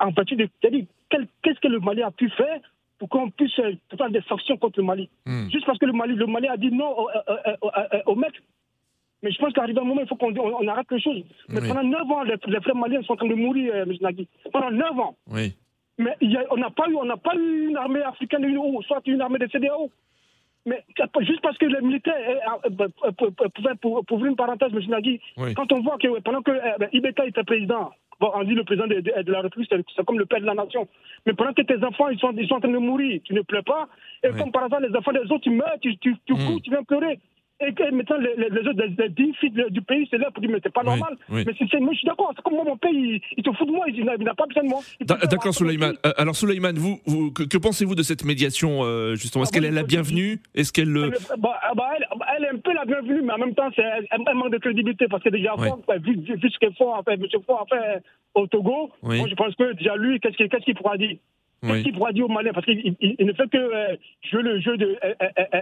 en 0.00 0.12
partie 0.12 0.36
de. 0.36 0.48
Qu'est-ce 0.60 1.60
que 1.60 1.68
le 1.68 1.80
Mali 1.80 2.02
a 2.02 2.10
pu 2.10 2.28
faire 2.30 2.60
pour 2.98 3.08
qu'on 3.08 3.30
puisse 3.30 3.54
faire 3.54 4.10
des 4.10 4.22
sanctions 4.28 4.56
contre 4.56 4.80
le 4.80 4.86
Mali? 4.86 5.08
Mm. 5.26 5.50
Juste 5.50 5.66
parce 5.66 5.78
que 5.78 5.86
le 5.86 5.92
Mali, 5.92 6.14
le 6.14 6.26
Mali 6.26 6.48
a 6.48 6.56
dit 6.56 6.70
non 6.70 6.90
au, 6.98 7.08
au, 7.08 7.68
au, 7.68 8.12
au 8.12 8.14
maître. 8.16 8.40
Mais 9.24 9.32
je 9.32 9.38
pense 9.38 9.54
qu'arrivé 9.54 9.80
un 9.80 9.84
moment, 9.84 10.02
il 10.02 10.06
faut 10.06 10.16
qu'on 10.16 10.36
on 10.36 10.68
arrête 10.68 10.86
les 10.90 11.00
choses. 11.00 11.24
Mais 11.48 11.62
oui. 11.62 11.68
pendant 11.68 11.82
9 11.82 12.10
ans, 12.10 12.22
les, 12.24 12.36
les, 12.46 12.60
frères 12.60 12.76
maliens 12.76 13.02
sont 13.02 13.14
en 13.14 13.16
train 13.16 13.26
de 13.26 13.34
mourir, 13.34 13.74
M. 13.74 13.90
Nagui. 14.02 14.28
Pendant 14.52 14.70
9 14.70 14.98
ans. 14.98 15.16
Oui. 15.30 15.54
Mais 15.96 16.14
il 16.20 16.30
y 16.30 16.36
a, 16.36 16.44
on 16.50 16.58
n'a 16.58 16.68
pas, 16.68 16.88
eu, 16.90 16.94
on 16.94 17.06
pas 17.16 17.34
eu 17.34 17.68
une 17.68 17.76
armée 17.78 18.02
africaine, 18.02 18.44
ou 18.58 18.82
soit 18.82 19.00
une 19.06 19.22
armée 19.22 19.38
de 19.38 19.46
CDAO. 19.46 19.90
Mais 20.66 20.82
juste 21.20 21.40
parce 21.40 21.56
que 21.56 21.66
les 21.66 21.80
militaires 21.80 22.16
pouvaient, 23.16 23.74
pour, 23.80 24.04
pour 24.04 24.16
ouvrir 24.16 24.30
une 24.30 24.36
parenthèse, 24.36 24.72
M. 24.74 24.80
Nagui, 24.88 25.20
oui. 25.38 25.54
quand 25.54 25.72
on 25.72 25.80
voit 25.80 25.96
que 25.96 26.20
pendant 26.20 26.42
que 26.42 26.50
euh, 26.50 26.88
Ibeka 26.92 27.26
était 27.26 27.44
président, 27.44 27.92
Bon, 28.24 28.30
on 28.34 28.42
dit 28.42 28.54
le 28.54 28.64
président 28.64 28.86
de, 28.86 29.00
de, 29.00 29.22
de 29.22 29.32
la 29.32 29.42
République, 29.42 29.70
c'est 29.70 30.06
comme 30.06 30.18
le 30.18 30.24
père 30.24 30.40
de 30.40 30.46
la 30.46 30.54
nation. 30.54 30.88
Mais 31.26 31.34
pendant 31.34 31.52
que 31.52 31.60
tes 31.60 31.76
enfants, 31.84 32.08
ils 32.08 32.18
sont, 32.18 32.32
ils 32.34 32.48
sont 32.48 32.54
en 32.54 32.60
train 32.60 32.70
de 32.70 32.78
mourir, 32.78 33.20
tu 33.22 33.34
ne 33.34 33.42
pleures 33.42 33.64
pas. 33.64 33.86
Et 34.22 34.28
oui. 34.30 34.38
comme 34.38 34.50
par 34.50 34.64
hasard, 34.64 34.80
les 34.80 34.96
enfants 34.96 35.12
des 35.12 35.30
autres, 35.30 35.40
tu 35.40 35.50
meurs, 35.50 35.76
tu, 35.82 35.94
tu, 35.98 36.16
tu 36.24 36.32
mmh. 36.32 36.46
cours, 36.46 36.62
tu 36.62 36.70
viens 36.70 36.82
pleurer. 36.84 37.18
Et 37.60 37.72
que 37.72 37.88
maintenant, 37.92 38.16
les, 38.18 38.34
les, 38.36 38.50
les 38.50 38.68
autres, 38.68 38.82
les, 38.82 39.32
filles 39.34 39.64
du 39.70 39.80
pays, 39.82 40.08
c'est 40.10 40.18
là 40.18 40.28
pour 40.32 40.40
dire, 40.40 40.50
mais 40.50 40.58
c'est 40.60 40.72
pas 40.72 40.80
oui, 40.80 40.86
normal. 40.86 41.16
Oui. 41.28 41.44
Mais 41.46 41.52
c'est, 41.56 41.78
moi, 41.78 41.92
je 41.92 41.98
suis 41.98 42.06
d'accord. 42.06 42.32
C'est 42.34 42.42
comme 42.42 42.54
moi, 42.54 42.64
mon 42.64 42.76
pays, 42.76 43.22
il, 43.36 43.44
se 43.44 43.50
fout 43.52 43.68
de 43.68 43.72
moi, 43.72 43.86
il, 43.88 44.04
n'a 44.04 44.34
pas 44.34 44.46
besoin 44.46 44.64
de 44.64 44.68
moi. 44.68 44.80
D'accord, 45.00 45.54
Souleyman. 45.54 45.94
Euh, 46.04 46.12
alors, 46.16 46.34
Souleyman, 46.34 46.76
vous, 46.76 47.00
vous 47.06 47.30
que, 47.30 47.44
que 47.44 47.56
pensez-vous 47.56 47.94
de 47.94 48.02
cette 48.02 48.24
médiation, 48.24 48.80
euh, 48.82 49.14
justement? 49.14 49.44
Est-ce 49.44 49.52
ah, 49.54 49.60
qu'elle 49.60 49.66
est 49.66 49.70
la 49.70 49.84
bienvenue? 49.84 50.40
Est-ce 50.56 50.72
qu'elle. 50.72 50.92
Bah, 51.38 51.60
bah, 51.76 51.90
elle, 51.96 52.06
elle, 52.36 52.44
est 52.44 52.50
un 52.50 52.58
peu 52.58 52.72
la 52.74 52.84
bienvenue, 52.84 53.22
mais 53.22 53.32
en 53.32 53.38
même 53.38 53.54
temps, 53.54 53.70
c'est 53.76 53.84
un 53.84 54.34
manque 54.34 54.52
de 54.52 54.58
crédibilité. 54.58 55.06
Parce 55.08 55.22
que 55.22 55.28
déjà, 55.28 55.54
ouais. 55.54 55.70
Vu, 56.00 56.16
vu 56.16 56.50
ce 56.50 56.58
qu'il 56.58 56.74
faut, 56.74 56.92
en 56.92 57.04
fait, 57.04 57.14
M. 57.14 57.26
Fort 57.46 57.66
a 57.70 57.76
fait 57.76 58.02
au 58.34 58.48
Togo, 58.48 58.90
moi, 59.02 59.28
je 59.28 59.34
pense 59.34 59.54
que 59.54 59.74
déjà, 59.74 59.96
lui, 59.96 60.18
qu'est-ce 60.18 60.36
qu'il 60.36 60.48
qu 60.48 60.74
pourra 60.74 60.96
dire? 60.96 61.16
Qu'est-ce 61.62 61.82
qu'il 61.82 61.94
pourra 61.94 62.12
dire 62.12 62.24
aux 62.24 62.32
Maliens 62.32 62.52
Parce 62.52 62.66
qu'il 62.66 62.96
ne 63.00 63.32
fait 63.32 63.48
que 63.48 63.56
euh, 63.56 63.96
jouer 64.22 64.42
le 64.42 64.60
jeu 64.60 64.76
de, 64.76 64.98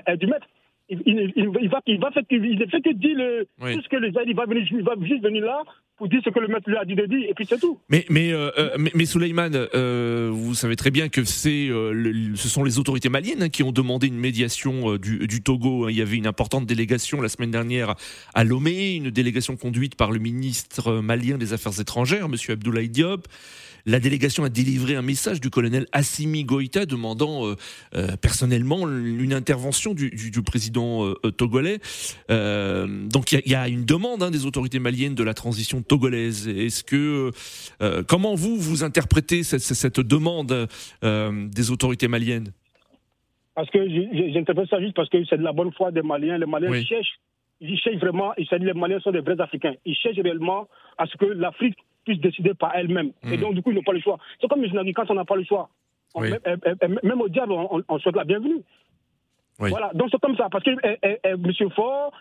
euh, 0.09 0.17
du 0.17 0.27
maître 0.27 0.47
il, 0.93 1.33
il, 1.37 1.49
il, 1.63 1.69
va, 1.71 1.81
il 1.87 1.99
va 2.01 2.11
fait, 2.11 2.25
il 2.31 2.59
fait 2.71 2.81
que 2.81 2.93
dire 2.95 3.17
le, 3.17 3.47
oui. 3.63 3.75
tout 3.75 3.83
ce 3.83 3.89
que 3.89 3.97
les 3.97 4.09
il 4.27 4.35
va 4.37 4.47
venir, 4.47 4.65
il 4.71 4.83
va 4.83 4.95
juste 5.03 5.23
venir 5.23 5.45
là 5.45 5.63
pour 5.97 6.09
dire 6.09 6.21
ce 6.25 6.31
que 6.31 6.39
le 6.41 6.49
maître 6.49 6.69
lui 6.69 6.77
a 6.77 6.85
dit 6.85 6.95
de 6.95 7.07
dire, 7.07 7.29
et 7.29 7.35
puis 7.35 7.47
c'est 7.47 7.61
tout. 7.61 7.79
Mais, 7.89 8.05
mais, 8.11 8.33
euh, 8.33 8.51
euh, 8.59 8.71
mais, 8.79 8.91
mais 8.95 9.05
Souleymane, 9.05 9.55
euh, 9.75 10.31
vous 10.33 10.55
savez 10.55 10.75
très 10.77 10.91
bien 10.91 11.09
que 11.09 11.23
c'est, 11.25 11.69
euh, 11.69 11.93
le- 11.93 12.35
ce 12.35 12.49
sont 12.49 12.65
les 12.65 12.79
autorités 12.79 13.09
maliennes 13.09 13.43
hein, 13.43 13.49
qui 13.49 13.63
ont 13.63 13.73
demandé 13.73 14.07
une 14.09 14.19
médiation 14.19 14.97
du, 14.97 15.27
du 15.29 15.43
Togo. 15.43 15.89
Il 15.89 15.97
y 15.97 16.03
avait 16.03 16.17
une 16.17 16.27
importante 16.27 16.67
délégation 16.67 17.21
la 17.21 17.29
semaine 17.29 17.51
dernière 17.51 17.95
à 18.35 18.45
Lomé, 18.45 18.95
une 18.97 19.11
délégation 19.11 19.57
conduite 19.57 19.95
par 19.97 20.11
le 20.11 20.19
ministre 20.19 21.01
malien 21.01 21.39
des 21.39 21.53
Affaires 21.53 21.79
étrangères, 21.81 22.25
M. 22.27 22.35
Abdoulaye 22.49 22.89
Diop. 22.89 23.27
La 23.87 23.99
délégation 24.01 24.45
a 24.45 24.49
délivré 24.49 24.95
un 24.97 25.03
message 25.03 25.41
du 25.41 25.51
colonel 25.51 25.87
Assimi 25.93 26.45
Goïta 26.45 26.87
demandant 26.87 27.47
euh, 27.47 27.57
euh, 27.95 28.17
personnellement 28.17 28.89
une 28.89 29.33
intervention 29.33 29.93
du, 29.95 30.11
du, 30.11 30.31
du 30.31 30.43
président 30.43 31.05
euh, 31.07 31.15
togolais. 31.37 31.79
Donc 32.29 33.33
il 33.33 33.35
y 33.35 33.39
a- 33.39 33.43
il 33.47 33.53
y, 33.53 33.55
a 33.55 33.69
une 33.69 33.85
demande 33.85 34.23
hein, 34.23 34.31
des 34.31 34.47
autorités 34.47 34.79
maliennes 34.79 35.15
de 35.15 35.25
la 35.25 35.35
transition 35.35 35.83
togolaise. 35.83 36.49
Est-ce 36.49 36.85
que 36.85 37.31
comment 38.07 38.35
vous 38.35 38.57
vous 38.57 38.85
interprétez 38.85 39.43
cette, 39.43 39.61
cette 39.63 40.01
demande 40.01 40.69
des 41.03 41.71
autorités 41.71 42.09
maliennes? 42.09 42.53
Parce 43.55 43.69
que 43.71 43.79
j'interprète 44.33 44.69
ça 44.71 44.81
juste 44.81 44.95
parce 44.95 45.09
que 45.11 45.23
c'est 45.27 45.37
de 45.37 45.43
la 45.43 45.53
bonne 45.53 45.73
foi 45.73 45.93
des 45.93 46.01
Maliens. 46.03 46.39
Les 46.39 46.47
Maliens 46.47 46.71
Oui. 46.71 46.87
cherchent, 46.87 47.19
ils 47.61 47.79
cherchent 47.79 47.99
vraiment, 48.01 48.33
ils 48.39 48.47
les 48.51 48.73
Maliens 48.73 49.01
sont 49.01 49.11
des 49.11 49.21
vrais 49.21 49.39
Africains. 49.41 49.75
Ils 49.85 49.95
cherchent 49.95 50.17
réellement 50.19 50.69
à 50.97 51.07
ce 51.07 51.17
que 51.19 51.27
l'Afrique 51.27 51.77
puisse 52.05 52.21
décider 52.21 52.55
par 52.55 52.75
elle-même. 52.75 53.13
Et 53.31 53.37
Mm. 53.37 53.41
donc, 53.41 53.55
du 53.55 53.63
coup, 53.63 53.71
ils 53.71 53.75
n'ont 53.77 53.83
pas 53.83 53.93
le 53.93 54.01
choix. 54.01 54.19
C'est 54.41 54.49
comme 54.49 54.63
dit, 54.85 54.93
quand 54.93 55.11
on 55.11 55.15
n'a 55.15 55.25
pas 55.25 55.37
le 55.37 55.45
choix. 55.45 55.69
On- 56.15 56.21
Oui. 56.23 56.31
même, 56.83 56.99
même 57.03 57.21
au 57.21 57.29
diable, 57.29 57.53
on, 57.53 57.99
souhaite 57.99 58.17
la 58.17 58.25
bienvenue. 58.25 58.61
Oui. 59.61 59.71
Voilà, 59.71 59.91
donc 59.95 60.09
c'est 60.11 60.21
comme 60.21 60.37
ça. 60.37 60.49
Parce 60.51 60.65
que 60.65 60.71
M. 60.71 61.71
Faure, 61.75 62.13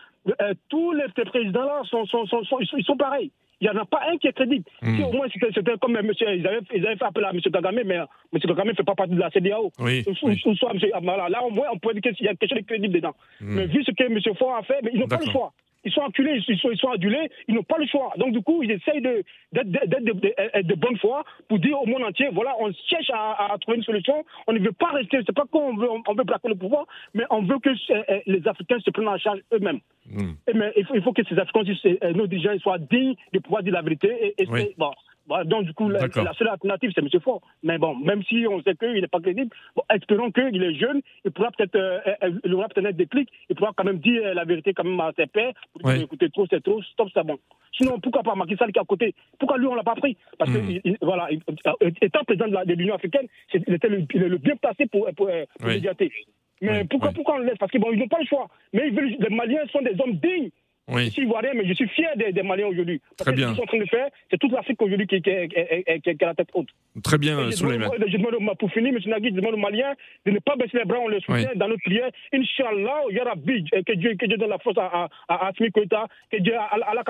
tous 0.68 0.92
les 0.92 1.24
présidents-là 1.24 1.82
sont, 1.84 2.04
sont, 2.06 2.26
sont, 2.26 2.42
sont- 2.44 2.58
ils 2.60 2.66
sont, 2.66 2.76
ils 2.76 2.84
sont 2.84 2.96
pareils. 2.96 3.30
Il 3.60 3.70
n'y 3.70 3.78
en 3.78 3.80
a 3.80 3.84
pas 3.84 4.00
un 4.10 4.16
qui 4.16 4.26
est 4.26 4.32
crédible. 4.32 4.64
Mm. 4.82 4.96
Si 4.96 5.02
au 5.04 5.12
moins 5.12 5.26
c'était 5.32 5.76
comme 5.80 5.94
euh, 5.96 6.02
monsieur, 6.02 6.26
ils 6.34 6.44
avaient, 6.46 6.60
ils 6.74 6.84
avaient 6.84 6.96
fait 6.96 7.04
appel 7.04 7.24
à 7.24 7.30
M. 7.30 7.40
Kagame, 7.40 7.80
mais 7.86 7.96
euh, 7.98 8.04
M. 8.32 8.40
Kagame 8.40 8.68
ne 8.68 8.72
fait 8.74 8.82
pas 8.82 8.94
partie 8.96 9.14
de 9.14 9.20
la 9.20 9.30
CDAO. 9.30 9.70
Oui. 9.78 10.02
Ou- 10.06 10.12
oui. 10.26 10.42
ou 10.46 10.54
soit, 10.56 10.74
monsieur, 10.74 10.90
ah, 10.92 10.98
voilà, 11.02 11.28
là, 11.28 11.44
au 11.44 11.50
moins, 11.50 11.66
on 11.72 11.78
peut 11.78 11.94
dire 11.94 12.12
qu'il 12.12 12.26
y 12.26 12.28
a 12.28 12.34
quelque 12.34 12.50
chose 12.50 12.62
de 12.62 12.66
crédible 12.66 12.94
dedans. 12.94 13.14
Mm. 13.40 13.54
Mais 13.54 13.66
vu 13.66 13.84
ce 13.84 13.92
que 13.92 14.02
M. 14.04 14.18
Faure 14.36 14.56
a 14.56 14.62
fait, 14.62 14.80
mais 14.82 14.90
ils 14.94 15.00
n'ont 15.00 15.06
pas 15.06 15.18
le 15.24 15.30
choix. 15.30 15.52
Ils 15.84 15.92
sont 15.92 16.02
acculés, 16.02 16.40
ils 16.46 16.58
sont, 16.58 16.70
ils 16.70 16.78
sont 16.78 16.90
adulés, 16.90 17.30
ils 17.48 17.54
n'ont 17.54 17.62
pas 17.64 17.78
le 17.78 17.86
choix. 17.86 18.12
Donc, 18.16 18.32
du 18.32 18.40
coup, 18.40 18.62
ils 18.62 18.70
essayent 18.70 19.00
d'être 19.02 19.24
de, 19.52 19.62
de, 19.62 20.12
de- 20.12 20.62
de 20.62 20.74
bonne 20.74 20.96
foi 20.98 21.24
pour 21.48 21.58
dire 21.58 21.80
au 21.80 21.86
monde 21.86 22.04
entier, 22.04 22.28
voilà, 22.32 22.54
on 22.60 22.70
cherche 22.88 23.10
à, 23.12 23.52
à 23.52 23.58
trouver 23.58 23.78
une 23.78 23.82
solution. 23.84 24.24
On 24.46 24.52
ne 24.52 24.60
veut 24.60 24.72
pas 24.72 24.90
rester, 24.92 25.18
c'est 25.26 25.34
pas 25.34 25.44
qu'on 25.50 25.76
veut, 25.76 25.88
on 25.90 26.14
veut 26.14 26.24
braquer 26.24 26.48
le 26.48 26.54
pouvoir, 26.54 26.86
mais 27.14 27.24
on 27.30 27.42
veut 27.42 27.58
que 27.58 27.70
euh, 27.70 28.02
euh, 28.10 28.20
les 28.26 28.46
Africains 28.46 28.78
se 28.80 28.90
prennent 28.90 29.08
en 29.08 29.18
charge 29.18 29.40
eux-mêmes. 29.52 29.80
Mm. 30.06 30.30
Et 30.48 30.54
mais 30.54 30.72
il, 30.76 30.84
faut, 30.86 30.94
il 30.94 31.02
faut 31.02 31.12
que 31.12 31.24
ces 31.24 31.38
Africains, 31.38 31.64
euh, 32.02 32.12
nos 32.12 32.26
dirigeants, 32.26 32.58
soient 32.60 32.78
dignes 32.78 33.14
de 33.32 33.38
pouvoir 33.40 33.62
dire 33.62 33.72
la 33.72 33.82
vérité. 33.82 34.08
Et, 34.38 34.42
et 34.42 34.46
Oui. 34.48 34.74
bon, 34.78 34.92
bon, 35.26 35.44
donc, 35.44 35.64
du 35.64 35.72
coup, 35.74 35.88
la, 35.88 36.00
seule 36.10 36.48
alternative, 36.48 36.90
c'est 36.94 37.00
M. 37.02 37.08
Faure. 37.20 37.40
Mais 37.62 37.78
bon, 37.78 37.94
même 37.96 38.22
si 38.24 38.46
on 38.48 38.62
sait 38.62 38.74
qu'il 38.74 38.92
n'est 39.00 39.06
pas 39.08 39.20
crédible, 39.20 39.50
bon, 39.76 39.82
espérons 39.94 40.30
qu'il 40.30 40.62
est 40.62 40.74
jeune, 40.74 41.00
il 41.24 41.30
pourra 41.30 41.50
peut-être, 41.50 41.76
euh, 41.76 41.98
euh, 42.22 42.30
il 42.44 42.54
aura 42.54 42.68
peut-être 42.68 42.86
un 42.86 42.92
déclic, 42.92 43.28
il 43.48 43.56
pourra 43.56 43.72
quand 43.76 43.84
même 43.84 43.98
dire 43.98 44.22
euh, 44.24 44.34
la 44.34 44.44
vérité 44.44 44.72
quand 44.74 44.84
même 44.84 45.00
à 45.00 45.12
ses 45.16 45.26
pairs, 45.26 45.52
Oui. 45.84 46.02
écoutez, 46.02 46.28
trop, 46.30 46.46
c'est 46.48 46.62
trop, 46.62 46.82
stop, 46.82 47.08
c'est 47.14 47.24
bon. 47.26 47.38
Sinon, 47.76 47.98
pourquoi 48.00 48.22
pas 48.22 48.34
Macky 48.34 48.56
Sall 48.56 48.72
qui 48.72 48.78
est 48.78 48.82
à 48.82 48.84
côté? 48.84 49.14
Pourquoi 49.38 49.58
lui, 49.58 49.66
on 49.66 49.74
l'a 49.74 49.82
pas 49.82 49.94
pris? 49.94 50.16
Parce 50.38 50.50
que, 50.52 50.58
Mm. 50.58 50.70
il- 50.70 50.80
il- 50.84 50.98
voilà, 51.00 51.28
il- 51.30 51.40
euh, 51.66 51.90
étant 52.02 52.22
président 52.24 52.48
de 52.48 52.52
la- 52.52 52.64
de 52.64 52.74
l'Union 52.74 52.94
africaine, 52.94 53.26
c'est- 53.50 53.62
il 53.66 53.74
était 53.74 53.88
le, 53.88 54.36
bien 54.38 54.56
placé 54.56 54.86
pour, 54.86 55.08
pour, 55.16 55.28
euh, 55.28 55.44
pour 55.58 55.68
Oui. 55.68 55.74
médiater. 55.76 56.12
Mais 56.60 56.82
Oui, 56.82 56.84
pourquoi, 56.88 57.08
oui. 57.08 57.14
pourquoi 57.16 57.34
on 57.34 57.38
le 57.38 57.46
laisse? 57.46 57.58
Parce 57.58 57.72
qu'ils 57.72 57.80
n'ont 57.80 58.08
pas 58.08 58.18
le 58.20 58.26
choix. 58.26 58.46
Mais 58.72 58.86
ils 58.88 58.94
veulent- 58.94 59.16
les 59.18 59.34
Maliens 59.34 59.66
sont 59.72 59.82
des 59.82 60.00
hommes 60.00 60.12
dignes. 60.14 60.50
Oui. 60.88 61.06
Je 61.06 61.10
suis 61.10 61.22
ivoirien, 61.22 61.50
mais 61.54 61.66
je 61.66 61.74
suis 61.74 61.88
fier 61.88 62.08
des, 62.16 62.32
des 62.32 62.42
Maliens 62.42 62.66
aujourd'hui. 62.66 63.00
Parce 63.16 63.26
Très 63.26 63.30
que 63.32 63.36
bien. 63.36 63.48
Ce 63.48 63.52
qu'ils 63.52 63.56
sont 63.58 63.62
en 63.62 63.66
train 63.66 63.78
de 63.78 63.88
faire, 63.88 64.08
c'est 64.30 64.38
toute 64.38 64.50
l'Afrique 64.52 64.82
aujourd'hui 64.82 65.06
qui, 65.06 65.22
qui, 65.22 65.30
qui- 65.30 66.16
qui- 66.16 66.24
a 66.24 66.26
la 66.28 66.34
tête 66.34 66.48
haute. 66.54 66.68
Très 67.04 67.18
bien, 67.18 67.50
Souleymane. 67.52 67.90
je 68.06 68.16
demande 68.16 68.58
pour 68.58 68.70
finir, 68.72 68.92
M. 68.94 68.98
Nagui, 69.06 69.28
je 69.30 69.34
demande 69.34 69.54
aux 69.54 69.58
Maliens 69.58 69.94
de 70.26 70.32
ne 70.32 70.38
pas 70.40 70.56
baisser 70.56 70.78
les 70.78 70.84
bras, 70.84 70.98
on 71.00 71.08
les 71.08 71.20
soutient 71.20 71.48
Oui. 71.52 71.58
dans 71.58 71.68
notre 71.68 71.82
prière. 71.82 72.10
Inch'Allah, 72.34 73.00
ya 73.12 73.24
Rabbi, 73.24 73.64
eh, 73.72 73.82
que 73.84 73.92
Dieu, 73.92 74.14
que 74.18 74.26
Dieu 74.26 74.36
donne 74.36 74.50
la 74.50 74.58
force 74.58 74.76
à, 74.78 75.08
à, 75.28 75.34
à 75.48 75.52
Koïta, 75.72 76.06
que 76.30 76.38
Dieu, 76.38 76.52
Allah 76.70 77.02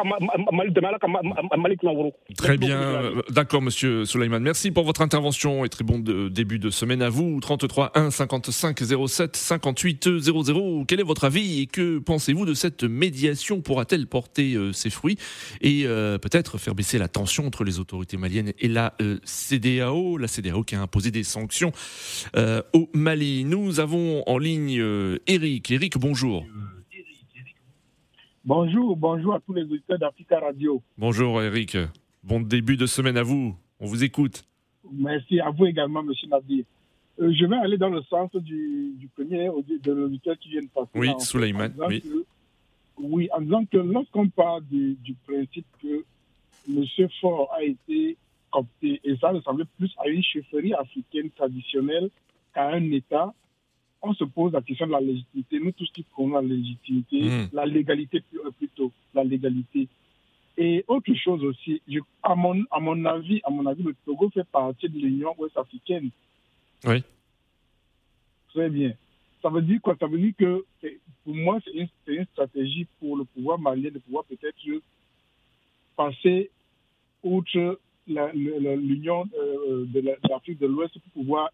Malik 1.59 1.83
Naouro. 1.83 2.15
Très 2.37 2.59
bien, 2.59 2.81
euh, 2.81 3.23
d'accord, 3.31 3.63
monsieur 3.63 4.05
Souleymane. 4.05 4.43
Merci 4.43 4.71
pour 4.71 4.85
votre 4.85 5.01
intervention 5.03 5.65
et 5.65 5.69
très 5.69 5.85
bon 5.85 5.99
de- 5.99 6.29
début 6.29 6.59
de 6.59 6.71
semaine 6.71 7.03
à 7.03 7.09
vous. 7.09 7.41
33 7.41 7.93
1 7.95 8.11
55 8.11 8.79
07 9.09 9.37
58 9.37 10.19
00. 10.19 10.85
Quel 10.87 11.01
est 11.01 11.05
votre 11.05 11.25
avis 11.25 11.63
et 11.63 11.67
que 11.67 11.99
pensez-vous 11.99 12.47
de 12.47 12.55
cette 12.55 12.85
médiation 12.85 13.61
Pourra-t-elle 13.63 14.07
porter 14.07 14.55
euh, 14.55 14.73
ses 14.73 14.91
fruits 14.91 15.17
et 15.61 15.83
euh, 15.87 16.19
peut-être 16.19 16.59
faire 16.59 16.75
baisser 16.75 16.99
la 16.99 17.09
tension 17.09 17.47
entre 17.47 17.65
les 17.65 17.79
autorités 17.79 18.17
maliennes 18.17 18.53
et 18.59 18.69
la 18.69 18.95
euh, 19.01 19.19
CDAO, 19.25 20.19
la 20.19 20.29
CDAO 20.29 20.63
qui 20.63 20.75
a 20.75 20.83
imposé 20.83 21.11
des 21.11 21.25
sanctions 21.25 21.73
au 22.73 22.89
Mali. 22.93 23.45
Nous 23.45 23.81
avons 23.81 24.23
en 24.27 24.39
ligne 24.39 24.83
Eric. 25.27 25.71
Eric, 25.71 25.99
bonjour. 25.99 26.45
Bonjour, 28.45 28.97
bonjour 28.97 29.35
à 29.35 29.41
tous 29.41 29.53
les 29.53 29.63
auditeurs 29.63 29.99
d'Africa 29.99 30.41
Radio. 30.41 30.83
Bonjour 30.99 31.41
Eric. 31.43 31.77
Bon 32.23 32.41
début 32.41 32.77
de 32.77 32.87
semaine 32.87 33.17
à 33.17 33.23
vous. 33.23 33.55
On 33.79 33.87
vous 33.87 34.05
écoute. 34.05 34.45
Merci 34.93 35.41
à 35.41 35.51
vous 35.51 35.67
également, 35.67 36.03
Monsieur 36.03 36.29
Nadir. 36.29 36.65
Euh, 37.21 37.33
je 37.33 37.45
vais 37.45 37.57
aller 37.57 37.77
dans 37.77 37.91
le 37.91 38.03
sens 38.03 38.31
du, 38.35 38.95
du 38.97 39.09
premier 39.09 39.49
de 39.83 39.93
l'auditeur 39.93 40.37
qui 40.39 40.49
vient 40.51 40.63
de 40.63 40.69
passer. 40.69 40.91
Oui, 40.95 41.11
disant 41.19 41.41
oui. 41.89 42.03
Oui, 42.99 43.29
en 43.33 43.41
disant 43.41 43.65
que 43.65 43.79
lorsqu'on 43.79 44.29
parle 44.29 44.65
du, 44.65 44.95
du 45.03 45.15
principe 45.27 45.67
que 45.83 46.05
M. 46.69 46.85
Faure 47.21 47.53
a 47.53 47.63
été 47.63 48.17
coopté, 48.51 49.01
et 49.05 49.17
ça 49.17 49.31
ressemblait 49.31 49.65
plus 49.79 49.93
à 49.99 50.09
une 50.09 50.23
chefferie 50.23 50.75
africaine 50.75 51.31
traditionnelle 51.31 52.11
qu'à 52.55 52.69
un 52.69 52.91
État, 52.93 53.33
on 54.03 54.13
se 54.15 54.25
pose 54.25 54.53
la 54.53 54.61
question 54.63 54.87
de 54.87 54.93
la 54.93 55.01
légitimité. 55.01 55.59
Nous 55.61 55.73
tous 55.73 55.91
qui 55.93 56.03
prenons 56.03 56.35
la 56.41 56.43
légitimité, 56.43 57.23
Mm. 57.23 57.49
la 57.53 57.67
légalité 57.67 58.23
euh, 58.35 58.51
plutôt, 58.51 58.93
la 59.15 59.25
légalité. 59.25 59.89
Et 60.59 60.85
autre 60.89 61.15
chose 61.15 61.43
aussi, 61.45 61.81
je- 61.89 62.01
à, 62.23 62.35
mon, 62.35 62.63
à 62.71 62.79
mon 62.81 63.03
avis, 63.07 63.41
à 63.45 63.51
mon 63.51 63.65
avis, 63.65 63.83
le 63.83 63.95
Togo 64.05 64.29
fait 64.31 64.45
partie 64.45 64.89
de 64.89 64.99
l'Union 64.99 65.35
ouest-africaine. 65.39 66.11
Oui. 66.85 67.03
Très 68.53 68.69
bien. 68.69 68.93
Ça 69.43 69.49
veut 69.49 69.63
dire 69.63 69.81
quoi? 69.83 69.97
Ça 69.99 70.07
veut 70.07 70.19
dire 70.19 70.35
que 70.39 70.65
pour 71.25 71.35
moi, 71.35 71.59
c'est 71.65 71.73
une, 72.07 72.25
stratégie 72.27 72.87
pour 73.01 73.17
le 73.17 73.25
pouvoir 73.25 73.59
malien 73.59 73.91
de 73.91 73.99
pouvoir 73.99 74.25
peut-être 74.25 74.57
passer 75.97 76.51
outre 77.23 77.79
l'Union 78.07 79.25
euh, 79.39 79.85
de 79.87 80.01
la- 80.01 80.17
de 80.17 80.29
l'Afrique 80.29 80.59
de 80.59 80.67
l'Ouest 80.67 80.95
pour 80.99 81.23
pouvoir 81.23 81.51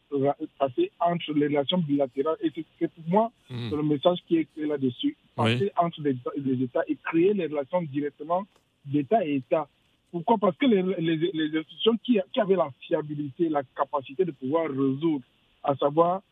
passer 0.59 0.91
entre 1.01 1.33
les 1.35 1.47
relations 1.47 1.79
bilatérales. 1.79 2.37
Et 2.43 2.51
c'est 2.79 2.89
pour 2.91 3.05
moi 3.09 3.33
c'est 3.71 3.77
le 3.77 3.83
message 3.83 4.19
qui 4.27 4.37
est 4.39 4.49
là-dessus. 4.57 5.17
Passer 5.37 5.73
entre 5.77 6.01
les, 6.03 6.17
les 6.37 6.63
États 6.65 6.83
et 6.89 6.97
créer 6.97 7.35
les 7.35 7.47
relations 7.47 7.83
directement 7.83 8.47
d'État 8.87 9.25
et 9.27 9.37
État. 9.37 9.69
Pourquoi? 10.11 10.39
Parce 10.39 10.57
que 10.57 10.65
les, 10.67 10.83
les- 10.83 11.31
les 11.35 11.59
institutions 11.59 11.97
qui, 12.03 12.19
qui 12.33 12.41
avaient 12.41 12.57
la 12.57 12.71
fiabilité, 12.81 13.49
la 13.51 13.63
capacité 13.77 14.25
de 14.25 14.31
pouvoir 14.31 14.69
résoudre, 14.71 15.25
à 15.63 15.75
savoir 15.77 16.23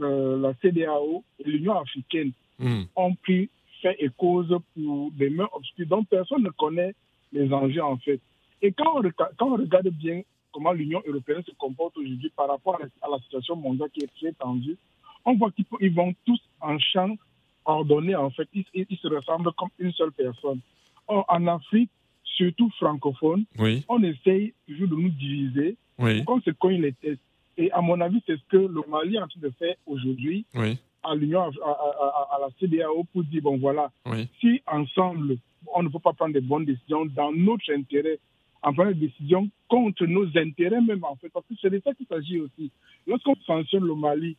euh, 0.00 0.38
la 0.40 0.54
CDAO 0.62 1.24
et 1.38 1.44
l'Union 1.48 1.78
africaine, 1.78 2.32
Mhm. 2.58 2.86
ont 2.96 3.14
pris 3.16 3.50
fait 3.80 3.96
et 3.98 4.08
cause 4.16 4.56
pour 4.74 5.10
des 5.12 5.30
mains 5.30 5.48
obscures 5.52 5.86
dont 5.88 6.04
personne 6.04 6.42
ne 6.44 6.50
connaît 6.50 6.94
les 7.32 7.52
enjeux 7.52 7.82
en 7.82 7.96
fait. 7.98 8.20
Et 8.60 8.70
quand 8.72 8.96
on, 8.96 9.02
reca- 9.02 9.30
quand 9.36 9.48
on 9.52 9.56
regarde 9.56 9.88
bien 9.88 10.22
comment 10.52 10.72
l'Union 10.72 11.02
européenne 11.06 11.42
se 11.44 11.50
comporte 11.56 11.96
aujourd'hui 11.96 12.30
par 12.36 12.48
rapport 12.48 12.76
à 13.02 13.08
la, 13.10 13.18
situation 13.18 13.56
mondiale 13.56 13.90
qui 13.90 14.04
est 14.04 14.10
très 14.20 14.32
tendue, 14.32 14.76
on 15.24 15.34
voit 15.34 15.50
qu'ils 15.50 15.64
ils 15.80 15.92
vont 15.92 16.14
tous 16.24 16.40
en 16.60 16.78
champ 16.78 17.16
ordonné 17.64 18.14
en 18.14 18.30
fait. 18.30 18.48
Ils, 18.54 18.64
ils- 18.74 18.86
ils 18.88 18.98
se 18.98 19.08
ressemblent 19.08 19.52
comme 19.54 19.70
une 19.78 19.92
seule 19.92 20.12
personne. 20.12 20.60
Or, 21.08 21.24
en 21.28 21.46
Afrique, 21.48 21.90
surtout 22.22 22.70
francophone, 22.78 23.44
Oui, 23.58 23.84
on 23.88 24.02
essaye 24.02 24.54
toujours 24.68 24.88
de 24.88 24.94
nous 24.96 25.08
diviser 25.10 25.76
oui, 25.98 26.22
pour 26.22 26.36
qu'on 26.36 26.40
se 26.42 26.50
cogne 26.50 26.80
les 26.82 26.92
têtes. 26.92 27.18
Et 27.58 27.70
à 27.72 27.80
mon 27.82 28.00
avis, 28.00 28.22
c'est 28.26 28.36
ce 28.36 28.44
que 28.48 28.56
le 28.56 28.80
Mali 28.88 29.16
est 29.16 29.20
en 29.20 29.28
train 29.28 29.40
de 29.40 29.50
faire 29.50 29.74
aujourd'hui 29.86 30.44
oui, 30.54 30.78
à 31.02 31.14
l'Union, 31.14 31.42
à, 31.42 31.68
à- 31.68 31.70
à- 31.70 32.36
à 32.36 32.38
la 32.40 32.48
CDAO 32.58 33.04
pour 33.12 33.24
dire, 33.24 33.42
bon 33.42 33.58
voilà, 33.58 33.90
oui. 34.06 34.28
si 34.40 34.62
ensemble, 34.66 35.36
on 35.74 35.82
ne 35.82 35.88
peut 35.88 35.98
pas 35.98 36.12
prendre 36.12 36.32
des 36.34 36.40
bonnes 36.40 36.64
décisions 36.64 37.04
dans 37.06 37.30
notre 37.32 37.70
intérêt, 37.72 38.18
en 38.62 38.72
prenant 38.72 38.90
des 38.92 39.06
décisions 39.08 39.48
contre 39.68 40.06
nos 40.06 40.26
intérêts 40.36 40.80
même, 40.80 41.04
en 41.04 41.16
fait, 41.16 41.28
parce 41.28 41.46
que 41.46 41.54
c'est 41.60 41.70
de 41.70 41.80
ça 41.84 41.92
qu'il 41.94 42.06
s'agit 42.06 42.38
aussi. 42.40 42.70
Lorsqu'on 43.06 43.34
sanctionne 43.46 43.84
le 43.84 43.94
Mali 43.94 44.36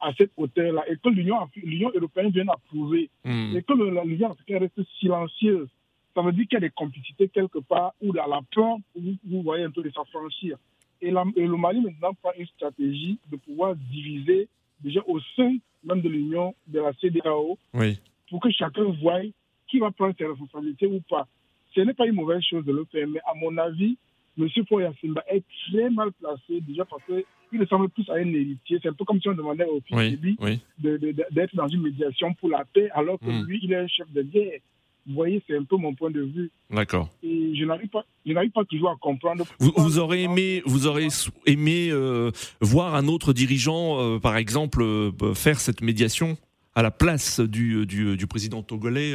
à 0.00 0.12
cette 0.14 0.32
hauteur-là 0.36 0.82
et 0.90 0.96
que 0.96 1.08
l'Union 1.08 1.90
européenne 1.94 2.30
vient 2.30 2.48
approuver 2.48 3.08
Mhm. 3.24 3.56
et 3.56 3.62
que 3.62 3.72
l'Union 3.72 4.30
africaine 4.32 4.58
reste 4.58 4.82
silencieuse, 4.98 5.68
ça 6.14 6.22
veut 6.22 6.32
dire 6.32 6.46
qu'il 6.48 6.54
y 6.54 6.56
a 6.56 6.60
des 6.60 6.70
complicités 6.70 7.28
quelque 7.28 7.58
part 7.60 7.92
où 8.02 8.12
la, 8.12 8.26
la 8.26 8.40
peur, 8.54 8.76
vous, 8.94 9.14
vous 9.24 9.42
voyez 9.42 9.64
un 9.64 9.70
peu 9.70 9.82
de 9.82 9.90
s'affranchir. 9.90 10.56
Et, 11.00 11.10
la- 11.10 11.24
et 11.36 11.46
le 11.46 11.56
Mali 11.56 11.80
maintenant 11.80 12.14
prend 12.14 12.32
une 12.38 12.46
stratégie 12.46 13.18
de 13.30 13.36
pouvoir 13.36 13.74
diviser 13.76 14.48
déjà 14.80 15.00
au 15.06 15.20
sein 15.36 15.56
même 15.84 16.00
de 16.00 16.08
l'Union, 16.08 16.54
de 16.66 16.80
la 16.80 16.92
CDAO, 16.94 17.58
Oui, 17.74 17.98
pour 18.28 18.40
que 18.40 18.50
chacun 18.50 18.84
voie 19.00 19.20
qui 19.68 19.78
va 19.78 19.90
prendre 19.90 20.14
ses 20.18 20.26
responsabilités 20.26 20.86
ou 20.86 21.00
pas. 21.08 21.26
ce 21.74 21.80
n'est 21.82 21.92
pas 21.94 22.06
une 22.06 22.14
mauvaise 22.14 22.42
chose 22.42 22.64
de 22.64 22.72
le 22.72 22.84
faire, 22.86 23.06
mais 23.06 23.20
à 23.26 23.34
mon 23.34 23.56
avis, 23.58 23.96
M. 24.38 24.48
Foya 24.68 24.92
Simba 25.00 25.22
est 25.28 25.44
très 25.70 25.90
mal 25.90 26.10
placé, 26.12 26.60
déjà 26.62 26.84
parce 26.86 27.02
qu'il 27.50 27.60
ressemble 27.60 27.88
plus 27.90 28.08
à 28.10 28.14
un 28.14 28.26
héritier. 28.32 28.78
C'est 28.82 28.88
un 28.88 28.92
peu 28.94 29.04
comme 29.04 29.20
si 29.20 29.28
on 29.28 29.34
demandait 29.34 29.64
au 29.66 29.80
fils 29.80 29.96
oui, 29.96 30.36
oui. 30.40 30.60
d'être 30.78 31.54
dans 31.54 31.68
une 31.68 31.82
médiation 31.82 32.32
pour 32.34 32.48
la 32.50 32.64
paix, 32.64 32.88
alors 32.94 33.18
que 33.20 33.26
Hmm. 33.30 33.44
lui, 33.46 33.60
il 33.62 33.72
est 33.72 33.76
un 33.76 33.86
chef 33.86 34.10
de 34.12 34.22
guerre. 34.22 34.60
Vous 35.08 35.14
voyez, 35.14 35.40
c'est 35.46 35.56
un 35.56 35.62
peu 35.62 35.76
mon 35.76 35.94
point 35.94 36.10
de 36.10 36.22
vue. 36.22 36.50
D'accord. 36.70 37.08
Et 37.22 37.52
je 37.56 37.64
n'arrive 37.64 37.88
pas, 37.88 38.04
je 38.26 38.32
n'arrive 38.32 38.50
pas 38.50 38.64
toujours 38.64 38.90
à 38.90 38.96
comprendre. 39.00 39.44
Vous, 39.60 39.72
vous 39.76 39.98
aurez 39.98 40.24
aimé, 40.24 40.62
vous 40.66 40.86
aurez 40.88 41.06
aimé 41.46 41.90
euh, 41.90 42.32
voir 42.60 42.96
un 42.96 43.06
autre 43.06 43.32
dirigeant, 43.32 44.00
euh, 44.00 44.18
par 44.18 44.36
exemple, 44.36 44.82
euh, 44.82 45.12
faire 45.34 45.60
cette 45.60 45.80
médiation 45.80 46.36
à 46.74 46.82
la 46.82 46.90
place 46.90 47.40
du, 47.40 47.86
du, 47.86 48.18
du 48.18 48.26
président 48.26 48.62
togolais 48.62 49.14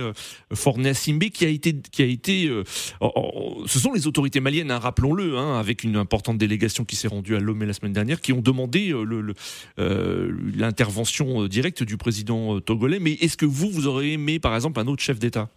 Faure 0.52 0.80
Simbe, 0.94 1.26
qui 1.26 1.46
a 1.46 1.50
été, 1.50 1.76
qui 1.92 2.02
a 2.02 2.06
été, 2.06 2.50
oh, 3.02 3.64
ce 3.68 3.78
sont 3.78 3.94
les 3.94 4.08
autorités 4.08 4.40
maliennes, 4.40 4.72
hein, 4.72 4.80
rappelons-le, 4.80 5.38
hein, 5.38 5.60
avec 5.60 5.84
une 5.84 5.96
importante 5.96 6.40
délégation 6.40 6.86
qui 6.86 6.96
s'est 6.96 7.08
rendue 7.08 7.36
à 7.36 7.40
Lomé 7.40 7.68
la 7.68 7.74
semaine 7.74 7.94
dernière, 7.94 8.20
qui 8.20 8.34
ont 8.34 8.42
demandé 8.42 8.88
le- 8.88 9.22
le, 9.22 9.36
l'intervention 10.56 11.46
directe 11.46 11.84
du 11.84 11.98
président 11.98 12.60
togolais. 12.62 12.98
Mais 13.00 13.12
est-ce 13.12 13.38
que 13.38 13.46
vous, 13.46 13.70
vous 13.70 13.86
aurez 13.86 14.14
aimé, 14.14 14.40
par 14.40 14.56
exemple, 14.56 14.80
un 14.80 14.88
autre 14.88 15.04
chef 15.04 15.20
d'État? 15.20 15.48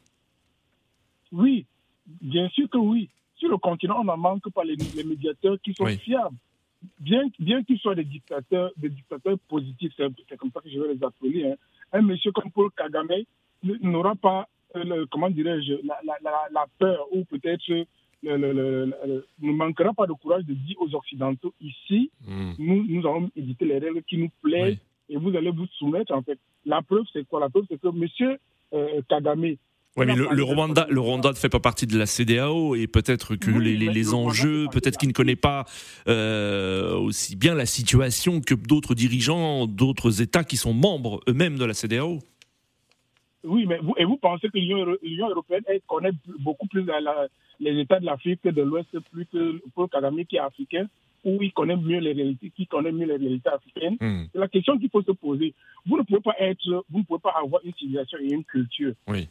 Oui, 1.35 1.67
bien 2.07 2.49
sûr 2.51 2.69
que 2.71 2.79
oui. 2.79 3.09
Sur 3.37 3.49
le 3.51 3.59
continent, 3.59 3.97
on 4.01 4.05
n'en 4.05 4.17
manque 4.17 4.49
pas 4.53 4.65
les, 4.65 4.77
les 4.77 5.05
médiateurs 5.05 5.57
qui 5.63 5.75
sont 5.75 5.85
Oui. 5.85 5.99
fiables. 5.99 6.37
Bien, 7.01 7.23
bien 7.39 7.63
qu'ils 7.65 7.79
soient 7.79 7.95
des 7.95 8.05
dictateurs, 8.05 8.71
des 8.77 8.91
dictateurs 8.91 9.39
positifs, 9.49 9.93
c'est 9.97 10.37
comme 10.37 10.51
ça 10.53 10.61
que 10.61 10.69
je 10.71 10.79
vais 10.79 10.95
les 10.95 11.03
appeler. 11.03 11.51
hein. 11.51 11.57
Un 11.93 12.03
monsieur 12.03 12.31
comme 12.33 12.51
Paul 12.51 12.71
Kagame 12.77 13.09
n'aura 13.83 14.15
pas, 14.17 14.47
euh, 14.77 14.85
le- 14.85 15.07
comment 15.07 15.31
dirais-je, 15.31 15.75
la, 15.87 15.99
la- 16.05 16.19
la- 16.23 16.49
la 16.53 16.67
peur 16.79 17.07
ou 17.13 17.25
peut-être 17.25 17.65
ne 18.23 19.53
manquera 19.53 19.93
pas 19.95 20.07
de 20.07 20.13
courage 20.13 20.45
de 20.45 20.55
dire 20.55 20.77
aux 20.81 20.95
Occidentaux 20.95 21.55
ici, 21.61 22.11
Hmm. 22.27 22.53
nous, 22.59 22.85
nous 22.87 23.01
allons 23.07 23.31
éditer 23.37 23.65
les 23.65 23.79
règles 23.79 24.03
qui 24.03 24.19
nous 24.19 24.31
plaisent 24.43 24.79
et 25.09 25.17
vous 25.17 25.35
allez 25.37 25.51
vous 25.51 25.67
soumettre 25.79 26.13
en 26.15 26.23
fait. 26.23 26.39
La 26.65 26.83
preuve, 26.83 27.05
c'est 27.13 27.27
quoi? 27.27 27.41
La 27.41 27.49
preuve, 27.49 27.65
c'est 27.71 27.81
que 27.81 27.89
monsieur 27.89 28.39
euh, 28.73 29.01
Kagame, 29.09 29.55
Ouais, 29.97 30.07
mais 30.07 30.17
le, 30.17 30.43
Rwanda, 30.43 30.87
le 30.91 31.01
Rwanda 31.01 31.31
ne 31.31 31.35
fait 31.35 31.49
pas 31.49 31.61
partie 31.61 31.87
de 31.87 31.97
la 31.97 32.07
CDAO 32.07 32.75
et 32.75 32.89
peut-être 32.89 33.37
que 33.37 33.51
Oui, 33.53 33.65
les, 33.65 33.77
les- 33.77 33.87
mais 33.87 33.93
les 33.93 34.13
enjeux, 34.13 34.67
peut-être 34.73 34.99
qu'il 34.99 35.09
ne 35.09 35.13
connaît 35.15 35.37
pas 35.37 35.67
euh, 36.09 36.97
aussi 36.97 37.37
bien 37.37 37.55
la 37.55 37.65
situation 37.67 38.41
que 38.41 38.55
d'autres 38.55 38.95
dirigeants 38.97 39.67
d'autres 39.67 40.21
États 40.21 40.43
qui 40.43 40.57
sont 40.57 40.75
membres 40.75 41.21
eux-mêmes 41.29 41.59
de 41.59 41.65
la 41.65 41.75
CDAO. 41.75 42.19
Oui, 43.45 43.67
mais 43.67 43.79
vous, 43.79 43.95
et 43.97 44.05
vous 44.05 44.17
pensez 44.17 44.49
que 44.49 44.59
l'Union 44.59 44.79
euro- 44.79 44.97
l'Union 45.03 45.29
européenne 45.29 45.63
elle 45.69 45.81
connaît 45.87 46.13
beaucoup 46.41 46.67
plus 46.67 46.83
la- 46.85 47.01
la- 47.01 47.29
les 47.61 47.79
États 47.81 48.01
de 48.01 48.07
l'Afrique 48.07 48.43
de 48.43 48.63
l'Ouest 48.63 48.89
plus 49.13 49.27
que 49.27 49.61
Paul 49.77 49.89
Kagame 49.89 50.25
qui 50.25 50.37
est 50.37 50.41
africain, 50.41 50.87
ou 51.25 51.39
il 51.41 51.53
connaît 51.53 51.77
mieux 51.77 52.01
les 52.01 52.13
réalités, 52.13 52.51
qui 52.57 52.67
connaît 52.67 52.91
mieux 52.91 53.07
les 53.07 53.17
réalités 53.17 53.49
africaines 53.49 53.97
Hmm, 54.01 54.25
C'est 54.33 54.39
la 54.41 54.49
question 54.49 54.77
qu'il 54.77 54.91
faut 54.91 55.03
se 55.03 55.13
poser. 55.13 55.55
Vous 55.87 55.97
ne 55.97 56.03
pouvez 56.03 56.21
pas 56.21 56.35
être, 56.41 56.85
vous 56.91 56.99
ne 56.99 57.05
pouvez 57.05 57.21
pas 57.21 57.35
avoir 57.41 57.61
une 57.65 57.73
civilisation 57.75 58.19
et 58.21 58.33
une 58.33 58.45
culture. 58.45 58.93
Oui. 59.07 59.29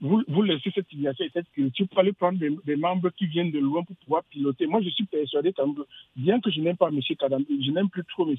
Vous, 0.00 0.22
vous 0.28 0.42
laissez 0.42 0.70
cette 0.74 0.88
civilisation 0.88 1.26
et 1.26 1.30
cette 1.32 1.50
culture 1.52 1.86
pour 1.88 1.98
aller 1.98 2.12
prendre 2.12 2.38
des, 2.38 2.50
des 2.64 2.76
membres 2.76 3.10
qui 3.10 3.26
viennent 3.26 3.50
de 3.50 3.58
loin 3.58 3.82
pour 3.82 3.96
pouvoir 3.96 4.24
piloter. 4.24 4.66
Moi, 4.66 4.80
je 4.82 4.88
suis 4.88 5.04
persuadé 5.04 5.52
bien 6.16 6.40
que 6.40 6.50
je 6.50 6.60
n'aime 6.60 6.76
pas 6.76 6.88
M. 6.88 7.00
Kagame, 7.18 7.44
je 7.48 7.70
n'aime 7.70 7.90
plus 7.90 8.04
trop 8.04 8.26
M. 8.28 8.34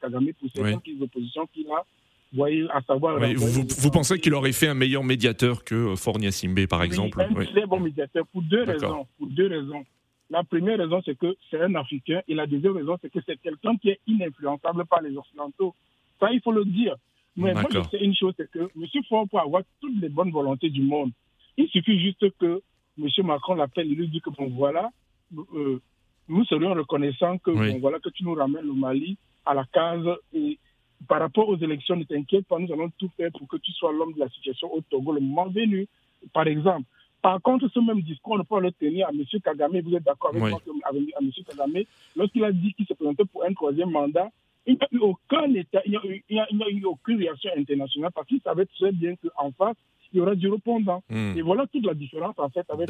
Kagame 0.00 0.28
pour 0.40 0.48
certaines 0.54 1.02
oppositions 1.02 1.46
qu'il 1.54 1.66
a. 1.68 1.84
Vous 2.32 2.38
voyez, 2.38 2.66
à 2.70 2.82
savoir. 2.82 3.18
Oui, 3.20 3.34
vous, 3.34 3.46
vous- 3.46 3.66
vous 3.78 3.90
pensez 3.90 4.18
qu'il 4.18 4.34
aurait 4.34 4.52
fait 4.52 4.68
un 4.68 4.74
meilleur 4.74 5.02
médiateur 5.04 5.64
que 5.64 5.74
euh, 5.74 5.96
Fornia 5.96 6.30
Simbe, 6.30 6.66
par 6.66 6.80
Oui, 6.80 6.86
exemple? 6.86 7.20
un 7.22 7.32
Oui. 7.34 7.46
très 7.46 7.64
bon 7.64 7.80
médiateur 7.80 8.26
pour 8.26 8.42
deux 8.42 8.64
raisons. 8.64 9.06
Pour 9.18 9.28
deux 9.28 9.46
raisons. 9.46 9.84
La 10.30 10.44
première 10.44 10.76
raison, 10.78 11.00
c'est 11.06 11.16
que 11.16 11.36
c'est 11.50 11.58
un 11.60 11.74
Africain. 11.76 12.20
Et 12.28 12.34
la 12.34 12.46
deuxième 12.46 12.76
raison, 12.76 12.98
c'est 13.00 13.10
que 13.10 13.20
c'est 13.24 13.40
quelqu'un 13.40 13.76
qui 13.78 13.88
est 13.90 14.00
ininfluençable 14.06 14.84
par 14.84 15.00
les 15.00 15.16
Occidentaux. 15.16 15.74
Ça, 16.20 16.30
il 16.32 16.40
faut 16.42 16.52
le 16.52 16.66
dire. 16.66 16.96
Mais 17.38 17.54
moi, 17.54 17.64
je 17.70 17.80
sais 17.90 18.04
une 18.04 18.14
chose, 18.14 18.34
c'est 18.36 18.50
que 18.50 18.58
M. 18.76 19.02
Ford 19.08 19.26
peut 19.30 19.38
avoir 19.38 19.62
toutes 19.80 20.00
les 20.00 20.08
bonnes 20.08 20.30
volontés 20.30 20.70
du 20.70 20.82
monde. 20.82 21.10
Il 21.56 21.68
suffit 21.68 21.98
juste 22.00 22.24
que 22.38 22.60
M. 23.00 23.08
Macron 23.24 23.54
l'appelle 23.54 23.90
et 23.90 23.94
lui 23.94 24.08
dit 24.08 24.20
que, 24.20 24.30
bon, 24.30 24.48
voilà, 24.50 24.90
euh, 25.54 25.80
nous 26.28 26.44
serions 26.44 26.74
reconnaissants 26.74 27.38
que, 27.38 27.50
Oui. 27.50 27.72
bon, 27.72 27.78
voilà, 27.80 27.98
que 28.00 28.08
tu 28.10 28.24
nous 28.24 28.34
ramènes 28.34 28.66
le 28.66 28.72
Mali 28.72 29.16
à 29.46 29.54
la 29.54 29.64
case. 29.72 30.06
Et 30.34 30.58
par 31.06 31.20
rapport 31.20 31.48
aux 31.48 31.56
élections, 31.56 31.96
ne 31.96 32.04
t'inquiète 32.04 32.46
pas, 32.46 32.58
nous 32.58 32.72
allons 32.72 32.90
tout 32.98 33.10
faire 33.16 33.30
pour 33.32 33.46
que 33.48 33.56
tu 33.58 33.72
sois 33.72 33.92
l'homme 33.92 34.12
de 34.14 34.20
la 34.20 34.28
situation 34.30 34.72
au 34.74 34.80
Togo 34.82 35.12
le 35.12 35.20
moment 35.20 35.48
venu, 35.48 35.86
par 36.32 36.46
exemple. 36.46 36.84
Par 37.22 37.40
contre, 37.42 37.68
ce 37.68 37.80
même 37.80 38.00
discours, 38.02 38.34
on 38.34 38.38
ne 38.38 38.42
peut 38.42 38.48
pas 38.48 38.60
le 38.60 38.70
tenir 38.72 39.08
à 39.08 39.10
M. 39.10 39.24
Kagame. 39.42 39.80
Vous 39.80 39.94
êtes 39.94 40.04
d'accord 40.04 40.30
avec 40.30 40.42
Oui. 40.42 40.50
moi 40.50 40.60
à 40.84 40.90
M. 40.94 41.30
Kagame 41.46 41.82
Lorsqu'il 42.16 42.44
a 42.44 42.52
dit 42.52 42.72
qu'il 42.74 42.86
se 42.86 42.94
présentait 42.94 43.24
pour 43.24 43.44
un 43.44 43.52
troisième 43.52 43.90
mandat, 43.90 44.28
il 44.66 44.74
n'y 44.74 44.80
a 44.80 44.88
eu 44.92 44.98
aucun 44.98 45.52
État, 45.54 45.80
il 45.86 45.90
n'y 45.92 45.96
a, 45.96 46.04
eu- 46.06 46.22
il 46.28 46.34
n'y 46.34 46.40
a- 46.40 46.46
il 46.50 46.56
n'y 46.58 46.64
a 46.64 46.68
eu 46.70 46.84
aucune 46.84 47.18
réaction 47.18 47.50
internationale 47.56 48.10
parce 48.14 48.26
qu'il 48.26 48.40
savait 48.40 48.66
très 48.66 48.92
bien 48.92 49.14
qu'en 49.16 49.50
face, 49.52 49.76
il 50.12 50.18
y 50.18 50.20
aura 50.20 50.34
du 50.34 50.48
répondant. 50.48 51.02
Hmm. 51.10 51.34
Et 51.36 51.42
voilà 51.42 51.66
toute 51.66 51.84
la 51.86 51.94
différence 51.94 52.38
en 52.38 52.48
fait 52.50 52.64
avec 52.70 52.88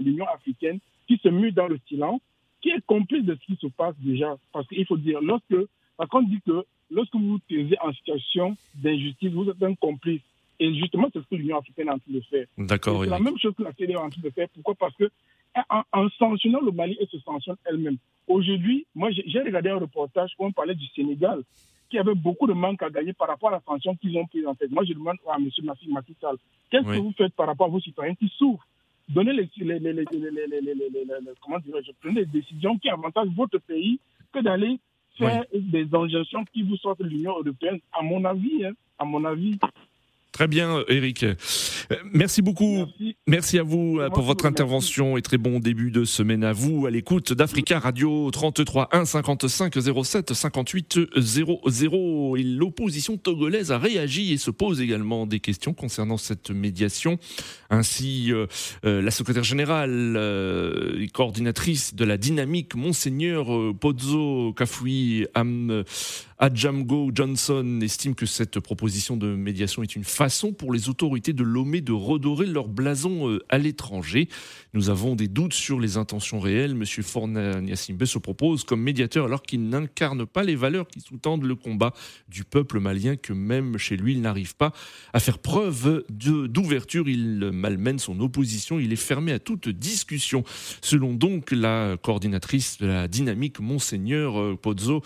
l'Union 0.00 0.26
africaine 0.34 0.78
qui 1.08 1.16
se 1.18 1.28
mue 1.28 1.52
dans 1.52 1.66
le 1.68 1.78
silence, 1.88 2.20
qui 2.60 2.70
est 2.70 2.84
complice 2.86 3.24
de 3.24 3.34
ce 3.34 3.46
qui 3.46 3.58
se 3.60 3.66
passe 3.68 3.94
déjà. 3.98 4.36
Parce 4.52 4.66
qu'il 4.68 4.86
faut 4.86 4.96
dire, 4.96 5.20
lorsque, 5.22 5.56
parce 5.96 6.08
qu'on 6.10 6.22
dit 6.22 6.40
que 6.46 6.64
lorsque 6.90 7.14
vous 7.14 7.32
vous 7.32 7.38
taisez 7.48 7.76
en 7.80 7.92
situation 7.92 8.56
d'injustice, 8.74 9.32
vous 9.32 9.48
êtes 9.48 9.62
un 9.62 9.74
complice. 9.74 10.20
Et 10.60 10.72
justement, 10.74 11.08
c'est 11.12 11.18
ce 11.20 11.24
que 11.28 11.34
l'Union 11.34 11.58
africaine 11.58 11.88
est 11.88 11.92
en 11.92 11.98
train 11.98 12.12
de 12.12 12.20
faire. 12.20 12.46
D'accord, 12.56 13.02
C'est 13.02 13.10
la 13.10 13.18
même 13.18 13.38
chose 13.38 13.54
que 13.56 13.62
la 13.64 13.72
CDAO 13.72 13.92
est 13.94 13.96
en 13.96 14.10
train 14.10 14.20
de 14.22 14.30
faire. 14.30 14.48
Pourquoi? 14.54 14.74
Parce 14.76 14.94
que 14.94 15.10
en, 15.68 15.82
en, 15.92 16.08
sanctionnant 16.10 16.60
le 16.60 16.72
Mali, 16.72 16.96
elle 17.00 17.08
se 17.08 17.18
sanctionne 17.20 17.56
elle-même. 17.64 17.96
Aujourd'hui, 18.26 18.86
moi, 18.94 19.10
j'ai 19.10 19.40
regardé 19.40 19.70
un 19.70 19.78
reportage 19.78 20.32
où 20.38 20.46
on 20.46 20.52
parlait 20.52 20.74
du 20.74 20.86
Sénégal, 20.88 21.42
qui 21.90 21.98
avait 21.98 22.14
beaucoup 22.14 22.46
de 22.46 22.52
manque 22.52 22.82
à 22.82 22.90
gagner 22.90 23.12
par 23.12 23.28
rapport 23.28 23.50
à 23.50 23.52
la 23.52 23.60
sanction 23.60 23.94
qu'ils 23.96 24.16
ont 24.16 24.26
prise 24.26 24.46
en 24.46 24.54
tête. 24.54 24.70
Moi, 24.70 24.84
je 24.84 24.94
demande 24.94 25.16
à 25.28 25.36
M. 25.36 25.48
Massif 25.64 25.88
Massissal, 25.88 26.36
qu'est-ce 26.70 26.84
que 26.84 26.98
vous 26.98 27.12
faites 27.16 27.34
par 27.34 27.46
rapport 27.46 27.66
à 27.66 27.70
vos 27.70 27.80
citoyens 27.80 28.14
qui 28.14 28.28
souffrent 28.28 28.66
Donnez 29.08 29.32
les, 29.32 29.50
les, 29.56 29.78
les, 29.78 29.92
les 29.92 30.04
comment 31.40 31.58
prenez 32.00 32.24
des 32.24 32.40
décisions 32.40 32.78
qui 32.78 32.88
avantagent 32.88 33.34
votre 33.36 33.58
pays 33.58 33.98
que 34.32 34.38
d'aller 34.38 34.78
faire 35.18 35.44
des 35.52 35.86
injonctions 35.92 36.44
qui 36.52 36.62
vous 36.62 36.76
sortent 36.76 37.00
de 37.00 37.08
l'Union 37.08 37.32
européenne, 37.38 37.80
à 37.92 38.02
mon 38.02 38.24
avis. 38.24 38.64
À 38.98 39.04
mon 39.04 39.24
avis. 39.24 39.58
Très 40.32 40.48
bien, 40.48 40.82
Eric. 40.88 41.24
Euh, 41.24 41.34
Merci 42.12 42.40
beaucoup. 42.40 42.86
Merci. 42.98 43.16
Merci 43.26 43.58
à 43.58 43.62
vous 43.64 43.98
euh, 44.00 44.08
pour 44.08 44.22
votre 44.22 44.46
intervention 44.46 45.18
et 45.18 45.22
très 45.22 45.36
bon 45.36 45.58
début 45.58 45.90
de 45.90 46.04
semaine 46.04 46.42
à 46.42 46.52
vous 46.52 46.86
à 46.86 46.90
l'écoute 46.90 47.32
d'Africa 47.32 47.78
Radio 47.78 48.30
33 48.30 48.88
1 48.92 49.04
55 49.04 49.74
07 50.04 50.32
58 50.32 51.00
00 51.16 52.36
et 52.36 52.42
l'opposition 52.44 53.18
togolaise 53.18 53.72
a 53.72 53.78
réagi 53.78 54.32
et 54.32 54.38
se 54.38 54.50
pose 54.50 54.80
également 54.80 55.26
des 55.26 55.40
questions 55.40 55.74
concernant 55.74 56.16
cette 56.16 56.50
médiation 56.50 57.18
ainsi 57.68 58.30
euh, 58.32 58.46
la 58.84 59.10
secrétaire 59.10 59.44
générale 59.44 60.14
euh, 60.16 61.00
et 61.00 61.08
coordinatrice 61.08 61.94
de 61.94 62.04
la 62.04 62.16
dynamique 62.16 62.74
monseigneur 62.74 63.48
Pozzo 63.80 64.54
Kafui 64.54 65.26
Am 65.34 65.84
Adjamgo 66.42 67.12
Johnson 67.14 67.78
estime 67.82 68.16
que 68.16 68.26
cette 68.26 68.58
proposition 68.58 69.16
de 69.16 69.28
médiation 69.28 69.84
est 69.84 69.94
une 69.94 70.02
façon 70.02 70.52
pour 70.52 70.72
les 70.72 70.88
autorités 70.88 71.32
de 71.32 71.44
Lomé 71.44 71.82
de 71.82 71.92
redorer 71.92 72.46
leur 72.46 72.66
blason 72.66 73.30
euh, 73.30 73.38
à 73.48 73.58
l'étranger. 73.58 74.28
Nous 74.74 74.90
avons 74.90 75.14
des 75.14 75.28
doutes 75.28 75.52
sur 75.54 75.78
les 75.78 75.98
intentions 75.98 76.40
réelles. 76.40 76.74
Monsieur 76.74 77.04
Forna 77.04 77.60
Niasimbe 77.60 78.04
se 78.06 78.18
propose 78.18 78.64
comme 78.64 78.82
médiateur 78.82 79.26
alors 79.26 79.42
qu'il 79.42 79.68
n'incarne 79.68 80.26
pas 80.26 80.42
les 80.42 80.56
valeurs 80.56 80.88
qui 80.88 81.00
sous-tendent 81.00 81.44
le 81.44 81.54
combat 81.54 81.92
du 82.26 82.42
peuple 82.42 82.80
malien 82.80 83.14
que 83.14 83.32
même 83.32 83.78
chez 83.78 83.96
lui 83.96 84.14
il 84.14 84.20
n'arrive 84.20 84.56
pas 84.56 84.72
à 85.12 85.20
faire 85.20 85.38
preuve 85.38 86.02
d'ouverture. 86.08 87.08
Il 87.08 87.52
malmène 87.52 88.00
son 88.00 88.18
opposition. 88.18 88.80
Il 88.80 88.92
est 88.92 88.96
fermé 88.96 89.30
à 89.30 89.38
toute 89.38 89.68
discussion. 89.68 90.42
Selon 90.80 91.12
donc 91.12 91.52
la 91.52 91.96
coordinatrice 92.02 92.78
de 92.78 92.86
la 92.88 93.06
dynamique 93.06 93.60
Monseigneur 93.60 94.40
euh, 94.40 94.58
Pozzo, 94.60 95.02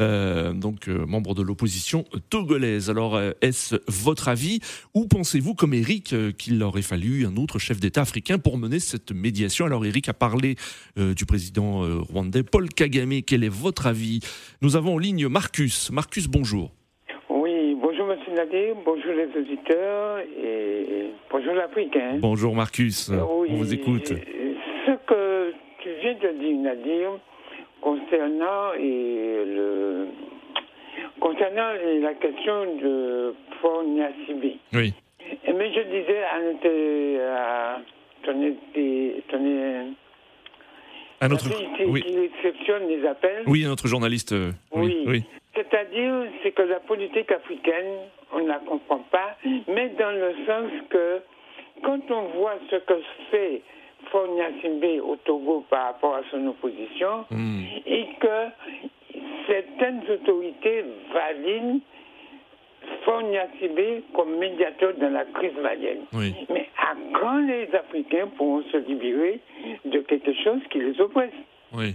euh, 0.00 0.52
donc 0.52 0.79
euh, 0.88 1.06
membre 1.06 1.34
de 1.34 1.42
l'opposition 1.42 2.04
togolaise. 2.30 2.90
Alors, 2.90 3.16
euh, 3.16 3.32
est-ce 3.40 3.76
votre 3.88 4.28
avis 4.28 4.60
ou 4.94 5.06
pensez-vous, 5.06 5.54
comme 5.54 5.74
Eric, 5.74 6.12
euh, 6.12 6.32
qu'il 6.32 6.62
aurait 6.62 6.82
fallu 6.82 7.26
un 7.26 7.36
autre 7.36 7.58
chef 7.58 7.80
d'État 7.80 8.02
africain 8.02 8.38
pour 8.38 8.58
mener 8.58 8.78
cette 8.80 9.12
médiation? 9.12 9.66
Alors, 9.66 9.84
Eric 9.84 10.08
a 10.08 10.14
parlé 10.14 10.56
euh, 10.98 11.14
du 11.14 11.26
président 11.26 11.84
euh, 11.84 11.98
rwandais 12.00 12.42
Paul 12.42 12.68
Kagame. 12.68 13.22
Quel 13.26 13.44
est 13.44 13.48
votre 13.48 13.86
avis? 13.86 14.20
Nous 14.62 14.76
avons 14.76 14.94
en 14.94 14.98
ligne 14.98 15.28
Marcus. 15.28 15.90
Marcus, 15.90 16.28
bonjour. 16.28 16.72
Oui, 17.28 17.76
bonjour 17.80 18.06
Monsieur 18.06 18.32
Nadir, 18.34 18.74
bonjour 18.84 19.12
les 19.12 19.40
auditeurs 19.40 20.18
et 20.20 21.10
bonjour 21.30 21.54
l'Afrique. 21.54 21.96
hein. 21.96 22.18
Bonjour 22.20 22.54
Marcus. 22.54 23.08
Oui, 23.10 23.48
On 23.50 23.56
vous 23.56 23.72
écoute. 23.72 24.08
Ce 24.08 24.92
que 25.06 25.52
tu 25.82 25.88
viens 26.02 26.14
de 26.14 26.38
dire, 26.38 26.58
Nadir, 26.60 27.10
concernant 27.80 28.72
et 28.78 29.44
le 29.46 30.06
concernant 31.20 31.72
la 32.00 32.14
question 32.14 32.76
de 32.76 33.34
Fort 33.60 33.84
Niasibi. 33.84 34.58
Oui. 34.72 34.94
Mais 35.54 35.72
je 35.72 35.80
disais 35.82 36.22
à, 36.24 36.40
notre- 36.40 37.26
à 37.36 37.80
Un 41.22 41.30
autre. 41.32 41.48
qui, 41.76 41.84
Oui, 41.84 42.02
qui 42.02 42.16
réceptionne 42.18 42.88
les 42.88 43.06
appels. 43.06 43.44
oui, 43.46 43.64
un 43.64 43.70
autre 43.70 43.86
journaliste. 43.86 44.32
euh, 44.32 44.52
Oui, 44.72 44.80
Oui. 44.82 45.04
oui. 45.06 45.24
C'est-à-dire, 45.54 46.24
c'est 46.42 46.52
que 46.52 46.62
la 46.62 46.80
politique 46.80 47.30
africaine, 47.30 47.98
on 48.32 48.40
ne 48.40 48.48
la 48.48 48.58
comprend 48.60 49.00
pas, 49.10 49.36
mais 49.44 49.90
dans 49.98 50.12
le 50.12 50.32
sens 50.46 50.70
que 50.88 51.20
quand 51.82 52.00
on 52.10 52.22
voit 52.38 52.54
ce 52.70 52.76
que 52.76 52.94
fait 53.30 53.60
Fonia 54.10 54.46
Simbe 54.62 55.00
au 55.04 55.16
Togo 55.16 55.64
par 55.68 55.84
rapport 55.86 56.14
à 56.16 56.22
son 56.30 56.46
opposition, 56.46 57.26
Hmm. 57.30 57.62
et 57.86 58.06
que 58.20 58.46
certaines 59.50 60.02
autorités 60.08 60.84
valident 61.12 61.80
Simbe 63.04 64.02
comme 64.14 64.38
médiateur 64.38 64.94
dans 65.00 65.10
la 65.10 65.24
crise 65.24 65.56
malienne. 65.60 66.04
Oui. 66.12 66.34
Mais 66.48 66.68
à 66.78 66.94
quand 67.18 67.38
les 67.46 67.68
Africains 67.74 68.28
pourront 68.36 68.62
se 68.70 68.76
libérer 68.78 69.40
de 69.84 69.98
quelque 70.00 70.32
chose 70.42 70.60
qui 70.70 70.78
les 70.78 71.00
oppresse? 71.00 71.32
Oui. 71.72 71.94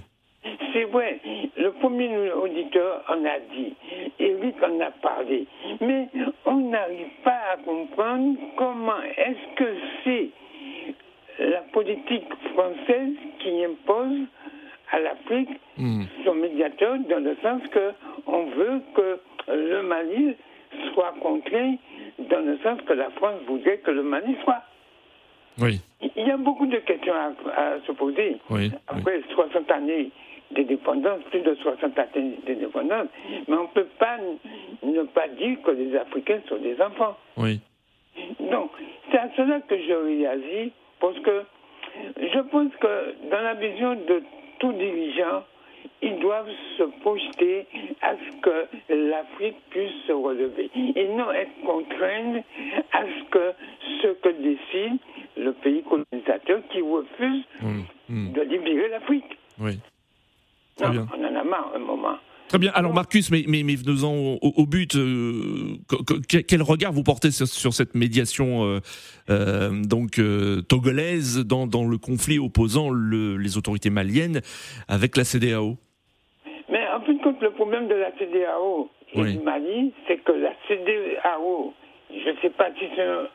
c'est 0.73 0.83
vrai, 0.85 1.19
le 1.57 1.71
premier 1.71 2.31
auditeur 2.31 3.03
en 3.09 3.25
a 3.25 3.39
dit, 3.55 3.73
Eric 4.19 4.55
en 4.63 4.79
a 4.79 4.91
parlé, 4.91 5.47
mais 5.81 6.07
on 6.45 6.69
n'arrive 6.69 7.13
pas 7.23 7.41
à 7.53 7.57
comprendre 7.57 8.37
comment 8.55 9.01
est-ce 9.17 9.55
que 9.55 9.75
c'est 10.03 10.29
la 11.39 11.61
politique 11.73 12.31
française 12.53 13.15
qui 13.39 13.65
impose 13.65 14.27
à 14.91 14.99
l'Afrique 14.99 15.49
Hmm. 15.77 16.03
son 16.23 16.35
médiateur 16.35 16.97
dans 17.09 17.21
le 17.21 17.35
sens 17.43 17.61
que 17.69 17.91
on 18.27 18.45
veut 18.45 18.81
que 18.95 19.19
le 19.51 19.81
Mali 19.83 20.35
soit 20.93 21.13
contraint 21.21 21.75
dans 22.29 22.39
le 22.45 22.57
sens 22.59 22.79
que 22.87 22.93
la 22.93 23.09
France 23.11 23.41
voudrait 23.45 23.79
que 23.79 23.91
le 23.91 24.03
Mali 24.03 24.37
soit. 24.43 24.61
Oui. 25.61 25.81
Il 26.15 26.25
y 26.27 26.31
a 26.31 26.37
beaucoup 26.37 26.65
de 26.65 26.77
questions 26.77 27.13
à, 27.13 27.33
à 27.61 27.79
se 27.85 27.91
poser. 27.91 28.37
Oui. 28.49 28.69
oui. 28.69 28.71
Après 28.87 29.21
60 29.33 29.69
années 29.71 30.11
d'indépendance, 30.51 31.21
plus 31.29 31.41
de 31.41 31.55
60 31.55 31.97
années 31.99 32.39
d'indépendance, 32.47 33.07
mais 33.47 33.55
on 33.57 33.63
ne 33.63 33.67
peut 33.67 33.87
pas 33.99 34.17
ne 34.83 35.03
pas 35.03 35.27
dire 35.27 35.61
que 35.63 35.71
les 35.71 35.93
Africains 35.97 36.39
sont 36.47 36.57
des 36.57 36.79
enfants. 36.81 37.17
Oui. 37.35 37.59
Donc, 38.39 38.71
c'est 39.11 39.17
à 39.17 39.29
cela 39.35 39.59
que 39.61 39.75
je 39.77 39.93
réagis, 39.93 40.71
parce 41.01 41.19
que 41.19 41.43
je 42.17 42.39
pense 42.49 42.71
que 42.79 43.29
dans 43.29 43.41
la 43.41 43.55
vision 43.55 43.95
de 43.95 44.23
tout 44.59 44.73
dirigeant, 44.73 45.43
ils 46.01 46.19
doivent 46.19 46.49
se 46.77 46.83
projeter 47.01 47.67
à 48.01 48.13
ce 48.15 48.41
que 48.41 48.67
l'Afrique 49.09 49.57
puisse 49.69 49.93
se 50.07 50.11
relever 50.11 50.69
et 50.95 51.07
non 51.09 51.31
être 51.31 51.51
contraints 51.65 52.41
à 52.91 53.03
ce 53.03 53.23
que 53.29 53.53
ce 54.01 54.07
que 54.13 54.29
décide 54.29 54.97
le 55.37 55.51
pays 55.53 55.83
colonisateur 55.83 56.61
qui 56.71 56.81
refuse 56.81 57.43
Hmm. 57.61 57.81
Hmm. 58.09 58.31
de 58.33 58.41
libérer 58.41 58.89
l'Afrique. 58.89 59.37
Oui. 59.59 59.79
Non, 60.81 61.07
on 61.17 61.23
en 61.23 61.35
a 61.35 61.43
marre 61.43 61.71
un 61.75 61.79
moment. 61.79 62.17
Très 62.47 62.59
bien. 62.59 62.71
Alors 62.75 62.93
Marcus, 62.93 63.31
mais, 63.31 63.43
mais, 63.47 63.63
mais 63.63 63.75
venons-en 63.75 64.37
au, 64.41 64.53
au 64.55 64.65
but. 64.67 64.95
euh, 64.95 65.77
que- 65.89 66.19
que- 66.21 66.37
quel 66.41 66.61
regard 66.61 66.91
vous 66.93 67.03
portez 67.03 67.31
sur, 67.31 67.47
sur 67.47 67.73
cette 67.73 67.95
médiation 67.95 68.63
euh, 68.65 68.79
euh, 69.29 69.71
donc 69.83 70.21
togolaise 70.69 71.39
dans, 71.45 71.65
dans 71.67 71.85
le 71.87 71.97
conflit 71.97 72.37
opposant 72.39 72.89
le- 72.91 73.37
les 73.37 73.57
autorités 73.57 73.89
maliennes 73.89 74.41
avec 74.87 75.17
la 75.17 75.23
CDAO 75.23 75.77
Mais 76.69 76.85
en 76.95 77.01
fin 77.01 77.13
de 77.13 77.23
compte, 77.23 77.41
le 77.41 77.51
problème 77.51 77.87
de 77.87 77.95
la 77.95 78.11
CDAO 78.17 78.89
et 79.13 79.21
Oui. 79.21 79.37
du 79.37 79.43
Mali, 79.43 79.91
c'est 80.07 80.17
que 80.17 80.31
la 80.31 80.51
CDAO, 80.67 81.73
je 82.11 82.29
ne 82.29 82.35
sais 82.41 82.49
pas 82.51 82.69
si 82.77 82.85
c'est 82.95 83.01
un, 83.01 83.27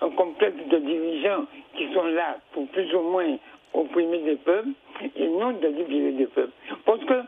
un 0.00 0.10
complexe 0.10 0.56
de 0.70 0.78
dirigeants 0.78 1.44
qui 1.76 1.92
sont 1.92 2.04
là 2.06 2.38
pour 2.52 2.66
plus 2.68 2.92
ou 2.94 3.02
moins 3.10 3.36
opprimer 3.74 4.22
des 4.24 4.36
peuples 4.36 4.70
et 5.16 5.28
non 5.28 5.52
de 5.52 5.66
libérer 5.68 6.12
des 6.12 6.26
peuples. 6.26 6.52
Parce 6.86 7.04
que, 7.04 7.20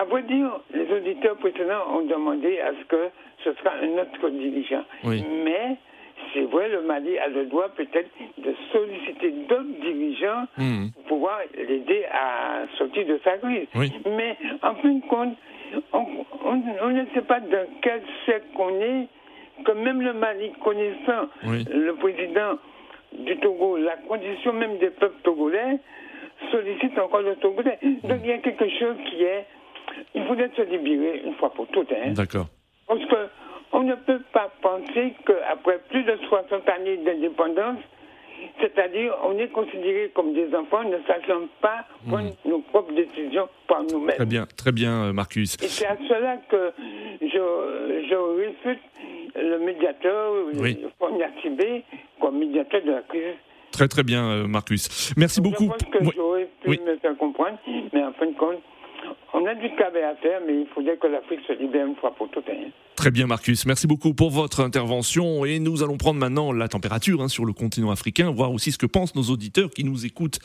à 0.00 0.04
vrai 0.04 0.22
dire, 0.22 0.50
les 0.72 0.90
auditeurs 0.96 1.36
précédents 1.36 1.84
ont 1.94 2.02
demandé 2.06 2.58
à 2.60 2.70
ce 2.78 2.84
que 2.86 3.10
ce 3.44 3.52
soit 3.60 3.72
un 3.82 3.98
autre 4.02 4.28
dirigeant. 4.30 4.84
Oui. 5.04 5.22
Mais 5.44 5.76
c'est 6.32 6.42
vrai, 6.52 6.68
le 6.68 6.82
Mali 6.82 7.18
a 7.18 7.28
le 7.28 7.46
droit 7.46 7.68
peut-être 7.70 8.08
de 8.38 8.54
solliciter 8.72 9.30
d'autres 9.48 9.80
dirigeants 9.82 10.44
Hmm. 10.56 10.88
pour 10.94 11.04
pouvoir 11.04 11.38
l'aider 11.56 12.04
à 12.12 12.66
sortir 12.78 13.06
de 13.06 13.18
sa 13.24 13.38
crise. 13.38 13.66
Oui. 13.74 13.92
Mais 14.16 14.36
en 14.62 14.74
fin 14.76 14.88
de 14.92 15.06
compte, 15.06 15.36
on, 15.92 16.04
on- 16.44 16.62
on 16.82 16.88
ne 16.90 17.04
sait 17.14 17.22
pas 17.22 17.40
dans 17.40 17.66
quel 17.82 18.02
siècle 18.24 18.46
qu'on 18.56 18.74
est, 18.80 19.06
que 19.64 19.72
même 19.72 20.00
le 20.02 20.12
Mali 20.14 20.52
connaissant 20.64 21.28
Oui. 21.46 21.64
le 21.72 21.92
président 21.96 22.58
du 23.12 23.36
Togo, 23.38 23.76
la 23.76 23.96
condition 24.08 24.52
même 24.54 24.78
des 24.78 24.90
peuples 24.90 25.20
togolais, 25.24 25.78
sollicite 26.50 26.98
encore 26.98 27.20
le 27.22 27.36
Togolais. 27.36 27.78
Donc 28.04 28.18
il 28.24 28.30
y 28.30 28.32
a 28.32 28.38
quelque 28.38 28.68
chose 28.78 28.96
qui 29.10 29.22
est, 29.24 29.44
il 30.14 30.24
faudrait 30.26 30.50
se 30.56 30.62
libérer 30.62 31.22
une 31.24 31.34
fois 31.34 31.52
pour 31.52 31.66
toutes. 31.68 31.92
Hein. 31.92 32.12
D'accord. 32.12 32.46
Parce 32.86 33.04
que 33.06 33.28
on 33.72 33.82
ne 33.84 33.94
peut 33.94 34.20
pas 34.32 34.50
penser 34.62 35.14
qu'après 35.26 35.78
plus 35.90 36.02
de 36.02 36.16
60 36.28 36.68
années 36.68 36.96
d'indépendance, 36.98 37.78
c'est-à-dire 38.60 39.14
on 39.24 39.36
est 39.38 39.48
considéré 39.48 40.10
comme 40.14 40.32
des 40.32 40.52
enfants 40.54 40.82
ne 40.84 40.98
sachant 41.06 41.42
pas 41.60 41.84
prendre 42.08 42.30
nos 42.44 42.60
propres 42.60 42.92
décisions 42.92 43.48
par 43.68 43.82
nous-mêmes. 43.84 44.16
Très 44.16 44.26
bien, 44.26 44.46
très 44.56 44.72
bien, 44.72 45.04
euh, 45.04 45.12
Marcus. 45.12 45.54
Et 45.62 45.68
c'est 45.68 45.86
à 45.86 45.96
cela 46.08 46.38
que 46.48 46.72
je, 47.20 47.26
je 47.28 48.14
réfute 48.40 48.80
le 49.36 49.58
médiateur, 49.58 50.32
Oui. 50.54 50.78
Tibé, 51.42 51.84
comme 52.20 52.38
médiateur 52.38 52.82
de 52.82 52.90
la 52.92 53.02
crise. 53.02 53.34
Très 53.72 53.88
très 53.88 54.02
bien, 54.02 54.24
euh, 54.30 54.46
Marcus. 54.48 55.12
Merci 55.16 55.40
beaucoup. 55.40 55.64
Je 55.64 55.68
pense 55.68 55.84
que 55.84 55.98
Oui. 56.04 56.10
j'aurais 56.16 56.48
pu 56.62 56.70
Oui. 56.70 56.80
me 56.84 56.96
faire 56.96 57.16
comprendre, 57.16 57.58
mais 57.92 58.02
en 58.02 58.12
fin 58.14 58.26
de 58.26 58.36
compte, 58.36 58.58
on 59.32 59.46
a 59.46 59.54
du 59.54 59.74
travail 59.76 60.02
à 60.02 60.16
faire, 60.16 60.40
mais 60.46 60.60
il 60.62 60.66
faudrait 60.74 60.96
que 60.96 61.06
l'Afrique 61.06 61.40
se 61.46 61.52
libère 61.52 61.86
une 61.86 61.96
fois 61.96 62.14
pour 62.14 62.30
toutes. 62.30 62.48
hein. 62.48 62.70
Très 62.96 63.10
bien, 63.10 63.26
Marcus. 63.26 63.64
Merci 63.64 63.86
beaucoup 63.86 64.12
pour 64.12 64.30
votre 64.30 64.60
intervention. 64.60 65.46
Et 65.46 65.58
nous 65.58 65.82
allons 65.82 65.96
prendre 65.96 66.20
maintenant 66.20 66.52
la 66.52 66.68
température 66.68 67.22
hein, 67.22 67.28
sur 67.28 67.46
le 67.46 67.54
continent 67.54 67.90
africain, 67.90 68.30
voir 68.30 68.52
aussi 68.52 68.72
ce 68.72 68.78
que 68.78 68.84
pensent 68.84 69.14
nos 69.14 69.22
auditeurs 69.22 69.70
qui 69.70 69.84
nous 69.84 70.04
écoutent 70.04 70.38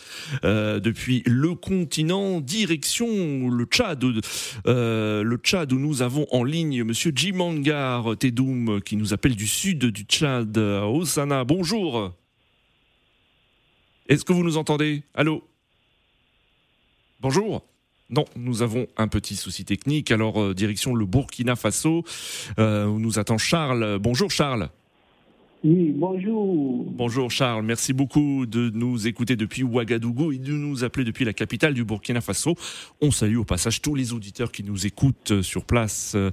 euh, 0.46 0.80
depuis 0.80 1.22
le 1.26 1.56
continent. 1.56 2.40
Direction 2.40 3.50
le 3.50 3.66
Tchad, 3.66 4.02
euh, 4.68 5.24
le 5.24 5.38
Tchad 5.38 5.74
où 5.74 5.80
nous 5.80 6.02
avons 6.02 6.28
en 6.32 6.46
ligne 6.46 6.84
Monsieur 6.86 7.12
Jimangar 7.14 8.16
Tedoum 8.18 8.80
qui 8.82 8.96
nous 8.96 9.14
appelle 9.14 9.36
du 9.36 9.48
sud 9.48 9.86
du 9.88 10.04
Tchad, 10.04 10.58
Osana. 10.58 11.44
Bonjour. 11.44 12.14
Est-ce 14.08 14.24
que 14.24 14.32
vous 14.32 14.44
nous 14.44 14.56
entendez? 14.58 15.04
Allô? 15.14 15.44
Bonjour. 17.20 17.66
Non, 18.10 18.26
nous 18.36 18.62
avons 18.62 18.88
un 18.98 19.08
petit 19.08 19.36
souci 19.36 19.66
technique. 19.66 20.12
Alors, 20.12 20.42
euh, 20.42 20.54
direction 20.54 20.94
le 20.94 21.06
Burkina 21.06 21.56
Faso, 21.56 22.04
euh, 22.60 22.86
où 22.86 23.00
nous 23.00 23.20
attend 23.20 23.38
Charles. 23.38 24.00
Bonjour 24.00 24.30
Charles. 24.30 24.70
Oui, 25.68 25.92
bonjour. 25.96 26.86
Bonjour 26.92 27.32
Charles, 27.32 27.66
merci 27.66 27.92
beaucoup 27.92 28.46
de 28.46 28.70
nous 28.70 29.08
écouter 29.08 29.36
depuis 29.36 29.64
Ouagadougou 29.64 30.32
et 30.32 30.38
de 30.38 30.52
nous 30.52 30.84
appeler 30.84 31.04
depuis 31.04 31.26
la 31.26 31.34
capitale 31.34 31.74
du 31.74 31.84
Burkina 31.84 32.22
Faso. 32.22 32.54
On 33.02 33.10
salue 33.10 33.38
au 33.38 33.46
passage 33.46 33.82
tous 33.82 33.96
les 33.96 34.14
auditeurs 34.14 34.52
qui 34.52 34.64
nous 34.64 34.86
écoutent 34.86 35.32
euh, 35.32 35.42
sur 35.42 35.66
place 35.66 36.16
euh, 36.16 36.30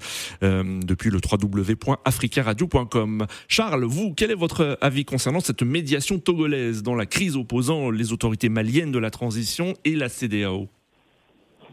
depuis 0.83 1.09
le 1.09 1.19
www.africaradio.com. 1.19 3.27
Charles, 3.49 3.85
vous, 3.85 4.13
quel 4.13 4.33
est 4.33 4.35
votre 4.35 4.77
avis 4.83 5.07
concernant 5.07 5.41
cette 5.41 5.63
médiation 5.63 6.19
togolaise 6.19 6.83
dans 6.83 6.95
la 6.95 7.07
crise 7.07 7.37
opposant 7.37 7.91
les 7.91 8.13
autorités 8.13 8.51
maliennes 8.51 8.93
de 8.93 8.99
la 8.99 9.11
transition 9.11 9.73
et 9.87 9.95
la 9.95 10.11
CDAO 10.11 10.69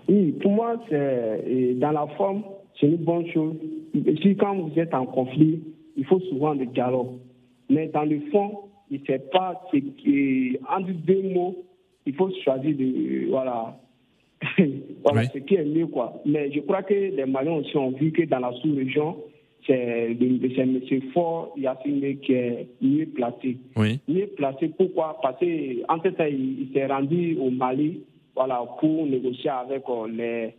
Oui, 0.09 0.31
pour 0.41 0.51
moi, 0.51 0.75
c'est 0.89 1.43
et 1.47 1.73
dans 1.75 1.91
la 1.91 2.07
forme, 2.17 2.43
c'est 2.79 2.87
une 2.87 2.97
bonne 2.97 3.27
chose. 3.31 3.55
Et 3.93 4.13
puis 4.13 4.35
quand 4.35 4.55
vous 4.55 4.77
êtes 4.79 4.93
en 4.93 5.05
conflit, 5.05 5.61
il 5.95 6.05
faut 6.05 6.19
souvent 6.21 6.53
le 6.53 6.65
dialogue. 6.65 7.17
Mais 7.69 7.87
dans 7.87 8.03
le 8.05 8.19
fond, 8.31 8.59
il 8.89 9.01
ne 9.01 9.05
sait 9.05 9.19
pas 9.31 9.61
ce 9.71 9.77
qui 9.77 10.57
entre 10.67 10.91
deux 11.05 11.21
mots, 11.33 11.55
il 12.05 12.15
faut 12.15 12.31
choisir 12.43 12.75
de 12.75 13.29
voilà. 13.29 13.77
voilà 15.03 15.21
Oui. 15.21 15.27
ce 15.33 15.39
qui 15.39 15.55
est 15.55 15.65
mieux 15.65 15.87
quoi. 15.87 16.13
Mais 16.25 16.51
je 16.51 16.61
crois 16.61 16.81
que 16.81 16.93
les 16.93 17.25
Maliens 17.25 17.53
aussi 17.57 17.75
ont 17.77 17.91
vu 17.91 18.11
que 18.11 18.23
dans 18.23 18.39
la 18.39 18.53
sous-région, 18.61 19.17
c'est 19.67 20.15
M. 20.19 20.79
Fort 21.13 21.53
Yassine 21.57 22.17
qui 22.21 22.33
est 22.33 22.67
mieux 22.81 23.05
placé. 23.07 23.57
Oui, 23.75 23.99
mieux 24.07 24.27
placé. 24.27 24.69
Pourquoi? 24.69 25.19
Parce 25.21 25.39
qu'en 25.41 25.99
fait, 25.99 26.15
il, 26.31 26.61
il 26.61 26.69
s'est 26.73 26.87
rendu 26.87 27.37
au 27.39 27.51
Mali 27.51 27.99
voilà, 28.35 28.61
pour 28.79 29.05
négocier 29.05 29.49
avec 29.49 29.83
euh, 29.89 30.07
les, 30.07 30.55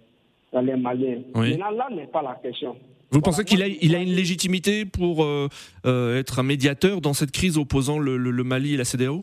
les 0.63 0.77
Maliens. 0.77 1.23
Oui. 1.35 1.51
Maintenant, 1.51 1.71
là 1.71 1.89
n'est 1.91 2.07
pas 2.07 2.23
la 2.23 2.35
question. 2.43 2.77
Vous 3.13 3.21
pensez 3.21 3.45
qu'il 3.45 3.63
a, 3.63 3.67
il 3.67 3.95
a 3.97 3.99
une 4.01 4.13
légitimité 4.15 4.85
pour 4.85 5.25
euh, 5.25 5.49
euh, 5.85 6.19
être 6.21 6.39
un 6.39 6.45
médiateur 6.45 7.01
dans 7.01 7.13
cette 7.13 7.33
crise 7.33 7.59
opposant 7.59 7.99
le, 7.99 8.17
le- 8.17 8.31
le 8.31 8.45
Mali 8.45 8.75
et 8.75 8.77
la 8.77 8.85
CDAO 8.85 9.23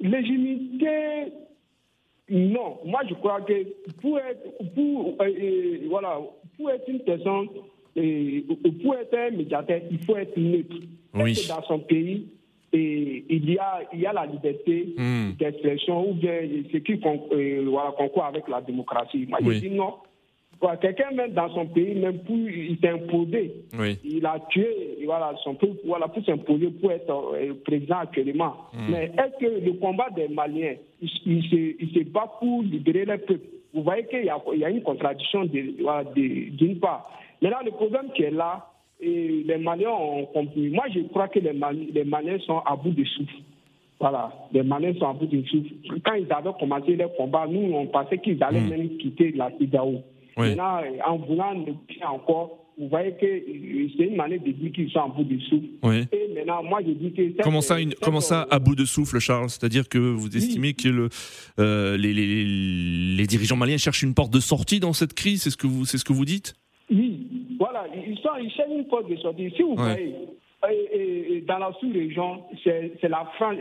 Légitimité, 0.00 1.32
non. 2.30 2.78
Moi, 2.84 3.00
je 3.08 3.14
crois 3.14 3.40
que 3.42 3.52
pour 4.00 4.18
être, 4.18 4.74
pour, 4.74 5.14
euh, 5.20 5.24
euh, 5.28 5.78
voilà, 5.88 6.18
pour 6.56 6.70
être 6.70 6.88
une 6.88 7.00
personne, 7.00 7.48
euh, 7.96 8.40
pour 8.82 8.94
être 8.96 9.14
un 9.16 9.30
médiateur, 9.36 9.80
il 9.90 10.04
faut 10.04 10.16
être 10.16 10.36
neutre. 10.36 10.76
Oui. 11.14 11.38
Dans 11.48 11.62
son 11.64 11.78
pays, 11.80 12.26
et 12.74 13.24
il 13.30 13.50
y 13.50 13.58
a, 13.58 13.80
il 13.92 14.00
y 14.00 14.06
a 14.06 14.12
la 14.12 14.26
liberté 14.26 14.94
Hmm. 14.98 15.32
d'expression 15.38 16.10
ou 16.10 16.14
bien 16.14 16.40
ce 16.72 16.76
qui 16.78 16.92
euh, 17.32 17.64
voilà, 17.68 17.92
concourt 17.92 18.24
avec 18.24 18.48
la 18.48 18.60
démocratie. 18.60 19.26
Moi, 19.28 19.38
Oui. 19.42 19.56
je 19.56 19.60
dis 19.68 19.70
non. 19.70 19.94
Quelqu'un 20.80 21.10
même 21.10 21.32
dans 21.32 21.52
son 21.52 21.66
pays, 21.66 21.94
même 21.94 22.20
pour, 22.20 22.36
il 22.38 22.78
imposé. 22.88 23.52
Oui. 23.78 23.98
Il 24.02 24.24
a 24.24 24.38
tué 24.48 24.66
voilà, 25.04 25.34
son 25.44 25.54
peuple 25.56 25.76
voilà, 25.84 26.08
pour 26.08 26.24
s'imposer 26.24 26.68
pour 26.68 26.90
être 26.90 27.10
euh, 27.34 27.52
président 27.64 27.98
actuellement. 27.98 28.54
Hmm. 28.72 28.90
Mais 28.90 29.10
est-ce 29.18 29.38
que 29.44 29.64
le 29.64 29.72
combat 29.74 30.08
des 30.16 30.28
Maliens, 30.28 30.74
il, 31.02 31.10
il 31.26 31.42
se, 31.50 31.56
il 31.82 31.90
se 31.92 32.08
bat 32.08 32.32
pour 32.40 32.62
libérer 32.62 33.04
le 33.04 33.18
peuple 33.18 33.44
Vous 33.74 33.82
voyez 33.82 34.06
qu'il 34.06 34.22
y 34.22 34.58
y 34.60 34.64
a 34.64 34.70
une 34.70 34.82
contradiction 34.82 35.44
de- 35.44 35.82
voilà, 35.82 36.04
de- 36.04 36.50
d'une 36.56 36.78
part. 36.78 37.10
Maintenant, 37.42 37.58
le 37.64 37.72
problème 37.72 38.06
qui 38.14 38.22
est 38.22 38.30
là, 38.30 38.66
et 39.04 39.44
les 39.46 39.58
Maliens 39.58 39.90
ont 39.90 40.26
compris. 40.26 40.68
Moi, 40.70 40.84
je 40.94 41.00
crois 41.08 41.28
que 41.28 41.38
les, 41.38 41.52
Mali- 41.52 41.90
les 41.92 42.04
Maliens 42.04 42.38
sont 42.46 42.58
à 42.58 42.74
bout 42.76 42.90
de 42.90 43.04
souffle. 43.04 43.34
Voilà, 44.00 44.32
les 44.52 44.62
Maliens 44.62 44.94
sont 44.98 45.08
à 45.08 45.12
bout 45.12 45.26
de 45.26 45.42
souffle. 45.46 45.70
Quand 46.04 46.14
ils 46.14 46.30
avaient 46.32 46.50
commencé 46.58 46.96
leur 46.96 47.14
combat, 47.16 47.46
nous, 47.48 47.72
on 47.74 47.86
pensait 47.86 48.18
qu'ils 48.18 48.42
allaient 48.42 48.60
Mm. 48.60 48.68
même 48.68 48.88
quitter 48.98 49.32
la 49.32 49.50
CIDAO. 49.58 50.02
Oui. 50.36 50.48
Maintenant, 50.48 50.80
en 51.06 51.16
voulant 51.18 51.54
négocier 51.54 52.04
encore, 52.04 52.58
vous 52.76 52.88
voyez 52.88 53.12
que 53.12 53.24
euh, 53.24 53.88
c'est 53.96 54.06
une 54.06 54.16
manière 54.16 54.40
de 54.42 54.50
dire 54.50 54.72
qu'ils 54.72 54.90
sont 54.90 54.98
à 54.98 55.06
bout 55.08 55.22
de 55.22 55.38
souffle. 55.42 55.66
Oui. 55.84 56.06
Et 56.10 56.34
maintenant, 56.34 56.60
moi, 56.64 56.80
je 56.84 56.90
dis 56.90 57.12
que... 57.12 57.40
Comment 57.40 57.60
ça, 57.60 57.80
une- 57.80 57.90
cette- 57.90 58.00
comment 58.00 58.20
ça, 58.20 58.48
à 58.50 58.58
bout 58.58 58.74
de 58.74 58.84
souffle, 58.84 59.20
Charles? 59.20 59.48
C'est-à-dire 59.48 59.88
que 59.88 59.98
vous 59.98 60.36
estimez 60.36 60.72
que 60.74 60.88
le, 60.88 61.08
euh, 61.60 61.96
les, 61.96 62.12
les- 62.12 62.44
les 63.16 63.26
dirigeants 63.28 63.56
maliens 63.56 63.76
cherchent 63.76 64.02
une 64.02 64.14
porte 64.14 64.32
de 64.32 64.40
sortie 64.40 64.80
dans 64.80 64.92
cette 64.92 65.14
crise? 65.14 65.42
C'est 65.42 65.50
ce 65.50 65.56
que 65.56 65.68
vous, 65.68 65.84
c'est 65.84 65.98
ce 65.98 66.04
que 66.04 66.12
vous 66.12 66.24
dites? 66.24 66.54
Oui, 66.90 67.43
voilà, 67.58 67.84
ils, 67.94 68.16
sont, 68.18 68.30
ils 68.40 68.50
cherchent 68.50 68.70
une 68.70 68.86
porte 68.86 69.08
de 69.08 69.16
sortie. 69.16 69.50
Si 69.56 69.62
vous 69.62 69.74
voyez, 69.76 70.14
et- 70.70 70.96
et- 70.98 71.36
et 71.36 71.40
dans 71.42 71.58
la 71.58 71.72
sous-région, 71.80 72.42
c'est 72.64 73.08
la 73.08 73.24
France, 73.36 73.56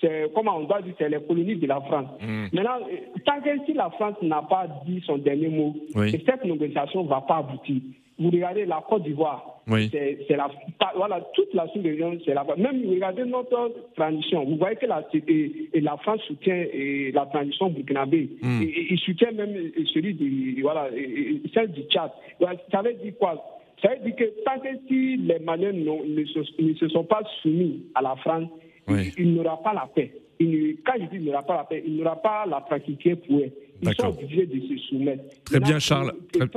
c'est- 0.00 0.32
comment 0.34 0.56
on 0.56 0.64
doit 0.64 0.82
dire, 0.82 0.94
c'est 0.98 1.08
les 1.08 1.20
colonies 1.20 1.56
de 1.56 1.66
la 1.66 1.80
France. 1.82 2.08
Mm. 2.20 2.46
Maintenant, 2.52 2.78
tant 3.24 3.40
que 3.40 3.64
si 3.66 3.72
la 3.74 3.90
France 3.90 4.16
n'a 4.22 4.42
pas 4.42 4.66
dit 4.86 5.02
son 5.06 5.18
dernier 5.18 5.48
mot, 5.48 5.74
Oui. 5.94 6.10
cette 6.26 6.44
négociation 6.44 7.04
ne 7.04 7.08
va 7.08 7.20
pas 7.20 7.36
aboutir. 7.38 7.80
Vous 8.18 8.30
regardez 8.30 8.66
la 8.66 8.82
Côte 8.88 9.02
d'Ivoire, 9.02 9.59
Oui. 9.70 9.88
c'est 9.92 10.36
la, 10.36 10.50
voilà, 10.96 11.20
toute 11.34 11.54
la 11.54 11.66
sous-région, 11.68 12.18
c'est 12.24 12.34
la 12.34 12.44
Même 12.56 12.82
regardez 12.88 13.24
notre 13.24 13.72
transition. 13.94 14.44
Vous 14.44 14.56
voyez 14.56 14.76
que 14.76 14.86
la, 14.86 15.06
et, 15.14 15.68
et 15.72 15.80
la 15.80 15.96
France 15.98 16.20
soutient 16.26 16.64
et 16.72 17.12
la 17.12 17.26
transition 17.26 17.70
burkinabé. 17.70 18.28
Mm. 18.42 18.62
Et, 18.62 18.86
il 18.90 18.98
soutient 18.98 19.30
même 19.30 19.54
celui 19.94 20.14
du, 20.14 20.60
voilà, 20.62 20.88
celle 21.54 21.70
du 21.72 21.82
Tchad. 21.82 22.10
Ça 22.70 22.82
veut 22.82 22.94
dire 22.94 23.12
quoi? 23.18 23.60
Ça 23.82 23.90
veut 23.94 24.04
dire 24.04 24.16
que 24.16 24.24
tant 24.44 24.58
que 24.58 24.68
si 24.88 25.16
les 25.16 25.38
Maliens 25.38 25.72
ne, 25.72 26.24
se, 26.26 26.62
ne 26.62 26.74
se 26.74 26.88
sont 26.88 27.04
pas 27.04 27.22
soumis 27.42 27.84
à 27.94 28.02
la 28.02 28.16
France, 28.16 28.48
Oui. 28.88 29.12
il, 29.16 29.26
il 29.26 29.34
n'aura 29.34 29.62
pas 29.62 29.72
la 29.72 29.88
paix. 29.94 30.10
Il 30.40 30.78
quand 30.84 30.94
je 30.98 31.04
dis 31.16 31.16
il 31.16 31.24
n'aura 31.24 31.42
pas 31.42 31.56
la 31.58 31.64
paix, 31.64 31.82
il 31.86 31.96
n'aura 31.96 32.16
pas 32.16 32.44
la 32.46 32.60
tranquillité 32.62 33.14
pour 33.14 33.38
eux. 33.38 33.50
Ils 33.82 33.84
sont 33.86 33.90
D'accord. 33.90 34.18
obligés 34.18 34.46
de 34.46 34.60
se 34.60 34.76
soumettre. 34.88 35.24
Très 35.44 35.60
bien, 35.60 35.78
Charles. 35.78 36.12
Très- 36.32 36.48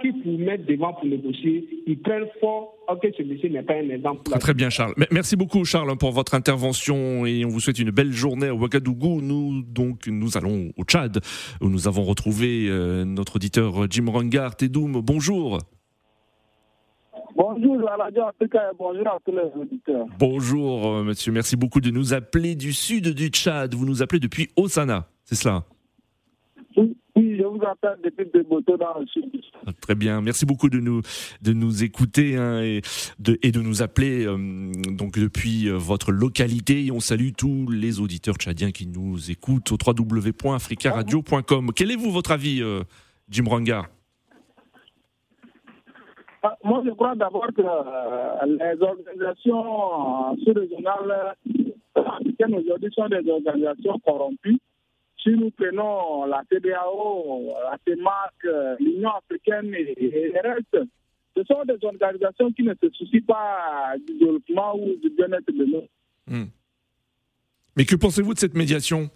qui 0.00 0.12
pour 0.12 0.38
mettre 0.38 0.66
devant 0.66 0.92
pour 0.94 1.04
négocier, 1.06 1.82
ils 1.86 1.98
prennent 2.00 2.28
fort. 2.40 2.74
Ok, 2.88 3.06
ce 3.16 3.22
monsieur 3.22 3.48
n'est 3.48 3.62
pas 3.62 3.74
un 3.74 3.88
exemple. 3.90 4.30
Très 4.38 4.54
bien, 4.54 4.70
Charles. 4.70 4.94
Merci 5.10 5.36
beaucoup, 5.36 5.64
Charles, 5.64 5.96
pour 5.98 6.12
votre 6.12 6.34
intervention 6.34 7.26
et 7.26 7.44
on 7.44 7.48
vous 7.48 7.60
souhaite 7.60 7.78
une 7.78 7.90
belle 7.90 8.12
journée 8.12 8.48
à 8.48 8.54
Ouagadougou. 8.54 9.20
Nous, 9.20 9.62
donc, 9.62 10.06
nous 10.06 10.36
allons 10.36 10.70
au 10.76 10.84
Tchad 10.84 11.18
où 11.60 11.68
nous 11.68 11.88
avons 11.88 12.04
retrouvé 12.04 12.66
euh, 12.68 13.04
notre 13.04 13.36
auditeur 13.36 13.90
Jim 13.90 14.06
Rangard. 14.10 14.56
Tedoum, 14.56 15.00
bonjour. 15.00 15.58
Bonjour 17.36 17.88
à 17.88 17.96
la 17.96 18.04
Radio 18.04 18.22
Africa 18.24 18.70
et 18.72 18.76
bonjour 18.78 19.06
à 19.06 19.18
tous 19.24 19.32
les 19.32 19.60
auditeurs. 19.60 20.06
Bonjour, 20.18 20.86
euh, 20.86 21.04
monsieur. 21.04 21.30
Merci 21.32 21.56
beaucoup 21.56 21.80
de 21.80 21.90
nous 21.90 22.14
appeler 22.14 22.54
du 22.54 22.72
sud 22.72 23.08
du 23.14 23.28
Tchad. 23.28 23.74
Vous 23.74 23.86
nous 23.86 24.02
appelez 24.02 24.20
depuis 24.20 24.48
Osana, 24.56 25.08
c'est 25.24 25.34
cela? 25.36 25.64
Oui, 26.76 27.36
je 27.36 27.42
vous 27.42 27.60
appelle 27.66 27.98
depuis 28.04 28.26
Beboto 28.32 28.76
dans 28.76 28.98
le 29.00 29.06
sud. 29.06 29.24
Très 29.80 29.94
bien, 29.94 30.20
merci 30.20 30.46
beaucoup 30.46 30.68
de 30.68 30.78
nous 30.78 31.00
de 31.42 31.52
nous 31.52 31.82
écouter 31.82 32.36
hein, 32.36 32.60
et, 32.62 32.82
de, 33.18 33.38
et 33.42 33.50
de 33.50 33.60
nous 33.60 33.82
appeler 33.82 34.26
euh, 34.26 34.36
donc 34.96 35.18
depuis 35.18 35.68
euh, 35.68 35.76
votre 35.76 36.12
localité. 36.12 36.86
Et 36.86 36.92
on 36.92 37.00
salue 37.00 37.30
tous 37.36 37.68
les 37.70 38.00
auditeurs 38.00 38.36
tchadiens 38.36 38.70
qui 38.70 38.86
nous 38.86 39.30
écoutent 39.30 39.72
au 39.72 39.76
www.africaradio.com. 39.84 41.70
Quel 41.74 41.90
est 41.90 41.96
vous 41.96 42.10
votre 42.10 42.30
avis, 42.30 42.62
euh, 42.62 42.82
Jim 43.28 43.44
Rangar 43.48 43.86
Ah, 46.42 46.56
Moi, 46.62 46.82
je 46.84 46.90
crois 46.90 47.16
d'abord 47.16 47.48
que 47.56 47.62
les 48.46 48.80
organisations 48.80 50.36
sous-régionales 50.44 51.34
africaines 51.94 52.54
aujourd'hui 52.54 52.92
sont 52.94 53.08
des 53.08 53.28
organisations 53.28 53.98
corrompues. 54.04 54.58
Si 55.22 55.30
nous 55.30 55.50
prenons 55.50 56.26
la 56.26 56.42
CDAO, 56.50 57.54
la 57.64 57.78
CEMAC, 57.86 58.78
l'Union 58.80 59.10
africaine 59.10 59.74
et, 59.74 59.94
et 59.98 60.32
les 60.32 60.40
restes, 60.40 60.78
ce 61.36 61.44
sont 61.44 61.64
des 61.64 61.84
organisations 61.84 62.52
qui 62.52 62.62
ne 62.62 62.74
se 62.74 62.90
soucient 62.90 63.20
pas 63.26 63.94
du 64.06 64.18
développement 64.18 64.76
ou 64.76 64.96
du 64.96 65.10
bien-être 65.10 65.52
de 65.52 65.64
l'autre. 65.64 65.88
Hmm. 66.26 66.46
Mais 67.76 67.84
que 67.84 67.96
pensez-vous 67.96 68.34
de 68.34 68.38
cette 68.38 68.54
médiation? 68.54 69.10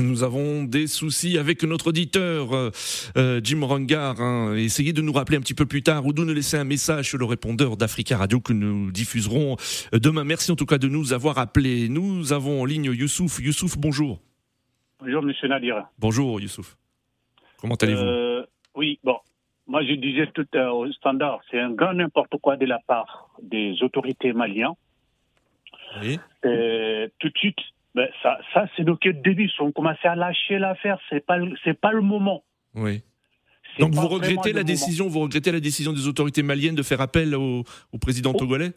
Nous 0.00 0.24
avons 0.24 0.64
des 0.64 0.86
soucis 0.88 1.38
avec 1.38 1.62
notre 1.62 1.88
auditeur 1.88 2.52
euh, 2.52 2.70
euh, 3.16 3.40
Jim 3.42 3.64
Rangar. 3.64 4.20
hein. 4.20 4.54
Essayez 4.56 4.92
de 4.92 5.00
nous 5.00 5.12
rappeler 5.12 5.36
un 5.36 5.40
petit 5.40 5.54
peu 5.54 5.66
plus 5.66 5.82
tard 5.82 6.04
ou 6.04 6.12
de 6.12 6.24
nous 6.24 6.34
laisser 6.34 6.56
un 6.56 6.64
message 6.64 7.08
sur 7.10 7.18
le 7.18 7.24
répondeur 7.24 7.76
d'Africa 7.76 8.16
Radio 8.16 8.40
que 8.40 8.52
nous 8.52 8.90
diffuserons 8.90 9.56
euh, 9.94 9.98
demain. 10.00 10.24
Merci 10.24 10.50
en 10.50 10.56
tout 10.56 10.66
cas 10.66 10.78
de 10.78 10.88
nous 10.88 11.12
avoir 11.12 11.38
appelés. 11.38 11.88
Nous 11.88 12.32
avons 12.32 12.62
en 12.62 12.64
ligne 12.64 12.92
Youssouf. 12.92 13.38
Youssouf, 13.40 13.78
bonjour. 13.78 14.20
Bonjour, 14.98 15.22
monsieur 15.22 15.48
Nadir. 15.48 15.84
Bonjour 15.98 16.40
Youssouf. 16.40 16.76
Comment 17.58 17.76
allez-vous? 17.76 18.02
Euh, 18.02 18.46
oui, 18.74 18.98
bon, 19.04 19.18
moi 19.68 19.84
je 19.84 19.92
disais 19.92 20.26
tout 20.34 20.46
euh, 20.56 20.70
au 20.70 20.90
standard, 20.92 21.40
c'est 21.50 21.60
un 21.60 21.70
grand 21.70 21.94
n'importe 21.94 22.36
quoi 22.42 22.56
de 22.56 22.66
la 22.66 22.80
part 22.86 23.28
des 23.42 23.76
autorités 23.82 24.32
maliennes. 24.32 24.74
Oui. 26.02 26.18
Euh, 26.44 27.06
tout 27.20 27.28
de 27.28 27.38
suite, 27.38 27.58
ben, 27.94 28.08
ça, 28.22 28.38
ça 28.52 28.66
c'est 28.76 28.84
donc 28.84 29.04
le 29.04 29.12
début. 29.12 29.50
Ils 29.56 29.62
ont 29.62 29.72
commencé 29.72 30.06
à 30.06 30.16
lâcher 30.16 30.58
l'affaire. 30.58 30.98
C'est 31.08 31.24
pas, 31.24 31.38
c'est 31.62 31.78
pas 31.78 31.92
le 31.92 32.02
moment. 32.02 32.44
Oui. 32.74 33.02
Donc 33.78 33.92
vous 33.94 34.08
regrettez 34.08 34.52
la 34.52 34.60
moment. 34.60 34.64
décision, 34.64 35.08
vous 35.08 35.20
regrettez 35.20 35.52
la 35.52 35.60
décision 35.60 35.92
des 35.92 36.06
autorités 36.06 36.42
maliennes 36.42 36.74
de 36.74 36.82
faire 36.82 37.00
appel 37.00 37.34
au, 37.34 37.64
au 37.92 37.98
président 37.98 38.32
togolais? 38.32 38.72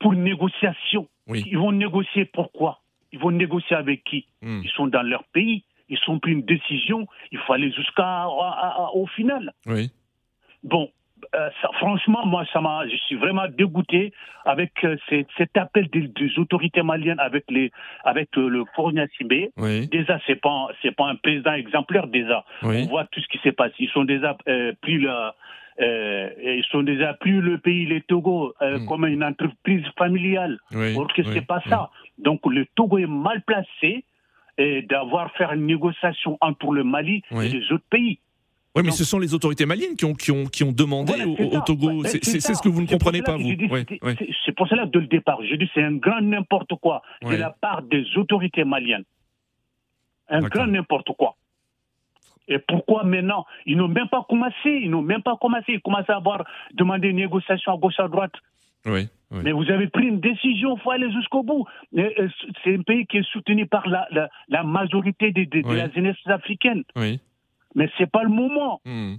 Pour 0.00 0.12
une 0.12 0.24
négociation. 0.24 1.08
Oui. 1.26 1.44
Ils 1.46 1.58
vont 1.58 1.72
négocier 1.72 2.24
pourquoi? 2.24 2.80
Ils 3.12 3.18
vont 3.18 3.30
négocier 3.30 3.76
avec 3.76 4.04
qui? 4.04 4.26
Hmm. 4.42 4.62
Ils 4.64 4.70
sont 4.70 4.86
dans 4.88 5.02
leur 5.02 5.24
pays. 5.24 5.64
Ils 5.88 5.98
ont 6.08 6.18
pris 6.18 6.32
une 6.32 6.42
décision. 6.42 7.06
Il 7.30 7.38
faut 7.38 7.52
aller 7.52 7.70
jusqu'à 7.72 8.26
au 8.94 9.06
final. 9.14 9.52
Oui. 9.66 9.90
Bon, 10.64 10.90
euh, 11.34 11.48
ça, 11.62 11.68
franchement, 11.78 12.26
moi, 12.26 12.44
ça 12.52 12.60
m'a, 12.60 12.86
je 12.88 12.96
suis 12.96 13.16
vraiment 13.16 13.46
dégoûté 13.48 14.12
avec 14.44 14.72
euh, 14.84 14.96
cet, 15.36 15.56
appel 15.56 15.88
des, 15.88 16.08
des 16.08 16.38
autorités 16.38 16.82
maliennes 16.82 17.20
avec 17.20 17.44
les, 17.50 17.70
avec 18.04 18.28
euh, 18.36 18.48
le 18.48 18.64
colonel 18.76 19.08
Sibé. 19.16 19.50
Oui. 19.56 19.88
Déjà, 19.88 20.18
c'est 20.26 20.36
pas, 20.40 20.68
c'est 20.82 20.94
pas 20.94 21.06
un 21.06 21.16
président 21.16 21.54
exemplaire 21.54 22.06
déjà. 22.06 22.44
Oui. 22.62 22.84
On 22.84 22.90
voit 22.90 23.04
tout 23.06 23.20
ce 23.20 23.28
qui 23.28 23.38
s'est 23.38 23.52
passé. 23.52 23.74
Ils 23.78 23.88
sont 23.90 24.04
déjà 24.04 24.36
pris 24.82 24.98
la, 25.00 25.34
euh, 25.80 26.30
ils 26.42 26.64
sont 26.70 26.82
déjà 26.82 27.14
plus 27.14 27.40
le 27.40 27.58
pays, 27.58 27.86
les 27.86 28.02
Togo, 28.02 28.54
euh, 28.62 28.78
Mm. 28.78 28.86
comme 28.86 29.06
une 29.06 29.24
entreprise 29.24 29.84
familiale. 29.98 30.58
Oui, 30.72 30.94
Or 30.96 31.08
que 31.12 31.22
oui, 31.22 31.28
c'est 31.32 31.46
pas 31.46 31.60
ça. 31.68 31.90
Donc 32.18 32.40
le 32.46 32.66
Togo 32.74 32.98
est 32.98 33.06
mal 33.06 33.42
placé 33.42 34.04
d'avoir 34.58 35.30
fait 35.32 35.44
une 35.54 35.66
négociation 35.66 36.38
entre 36.40 36.72
le 36.72 36.82
Mali 36.82 37.22
et 37.30 37.48
les 37.48 37.72
autres 37.72 37.84
pays. 37.90 38.18
Oui, 38.76 38.82
mais 38.84 38.90
ce 38.92 39.04
sont 39.04 39.18
les 39.18 39.34
autorités 39.34 39.66
maliennes 39.66 39.96
qui 39.96 40.04
ont, 40.04 40.14
qui 40.14 40.30
ont, 40.30 40.44
qui 40.46 40.62
ont 40.64 40.72
demandé 40.72 41.12
Voilà, 41.16 41.58
au. 41.58 41.60
Togo. 41.62 42.02
Ouais, 42.02 42.08
C'est- 42.08 42.40
ce 42.54 42.62
que 42.62 42.68
vous 42.68 42.82
ne 42.82 42.86
comprenez 42.86 43.22
pas, 43.22 43.36
vous. 43.36 43.48
c'est- 44.44 44.52
pour 44.56 44.68
cela 44.68 44.86
dès 44.86 45.00
le 45.00 45.06
départ, 45.06 45.38
je 45.42 45.54
dis 45.56 45.68
c'est 45.74 45.82
un 45.82 45.94
grand 45.96 46.20
n'importe 46.20 46.74
quoi 46.80 47.02
de 47.22 47.34
la 47.36 47.50
part 47.50 47.82
des 47.82 48.04
autorités 48.16 48.64
maliennes. 48.64 49.04
Un 50.28 50.40
grand 50.42 50.66
n'importe 50.66 51.10
quoi. 51.16 51.36
Et 52.48 52.58
pourquoi 52.58 53.02
maintenant 53.04 53.44
Ils 53.64 53.76
n'ont 53.76 53.88
même 53.88 54.08
pas 54.08 54.24
commencé. 54.28 54.54
Ils 54.66 54.90
n'ont 54.90 55.02
même 55.02 55.22
pas 55.22 55.36
commencé. 55.40 55.64
Ils 55.72 55.80
commencent 55.80 56.08
à 56.08 56.16
avoir 56.16 56.44
demandé 56.74 57.08
une 57.08 57.16
négociation 57.16 57.72
à 57.72 57.76
gauche 57.76 57.98
à 57.98 58.06
droite. 58.08 58.34
Oui, 58.86 59.08
oui. 59.32 59.40
Mais 59.42 59.50
vous 59.50 59.68
avez 59.68 59.88
pris 59.88 60.06
une 60.06 60.20
décision, 60.20 60.76
il 60.76 60.80
faut 60.80 60.92
aller 60.92 61.10
jusqu'au 61.10 61.42
bout. 61.42 61.64
Euh, 61.96 62.28
C'est 62.62 62.76
un 62.76 62.82
pays 62.82 63.04
qui 63.06 63.16
est 63.18 63.28
soutenu 63.32 63.66
par 63.66 63.88
la, 63.88 64.06
la, 64.12 64.28
la 64.48 64.62
majorité 64.62 65.32
de, 65.32 65.42
de- 65.42 65.62
de 65.62 65.66
Oui. 65.66 65.76
la 65.76 65.90
jeunesse 65.90 66.16
africaine. 66.26 66.84
oui. 66.94 67.18
Mais 67.76 67.88
c'est 67.98 68.10
pas 68.10 68.24
le 68.24 68.30
moment. 68.30 68.80
Hmm. 68.84 69.16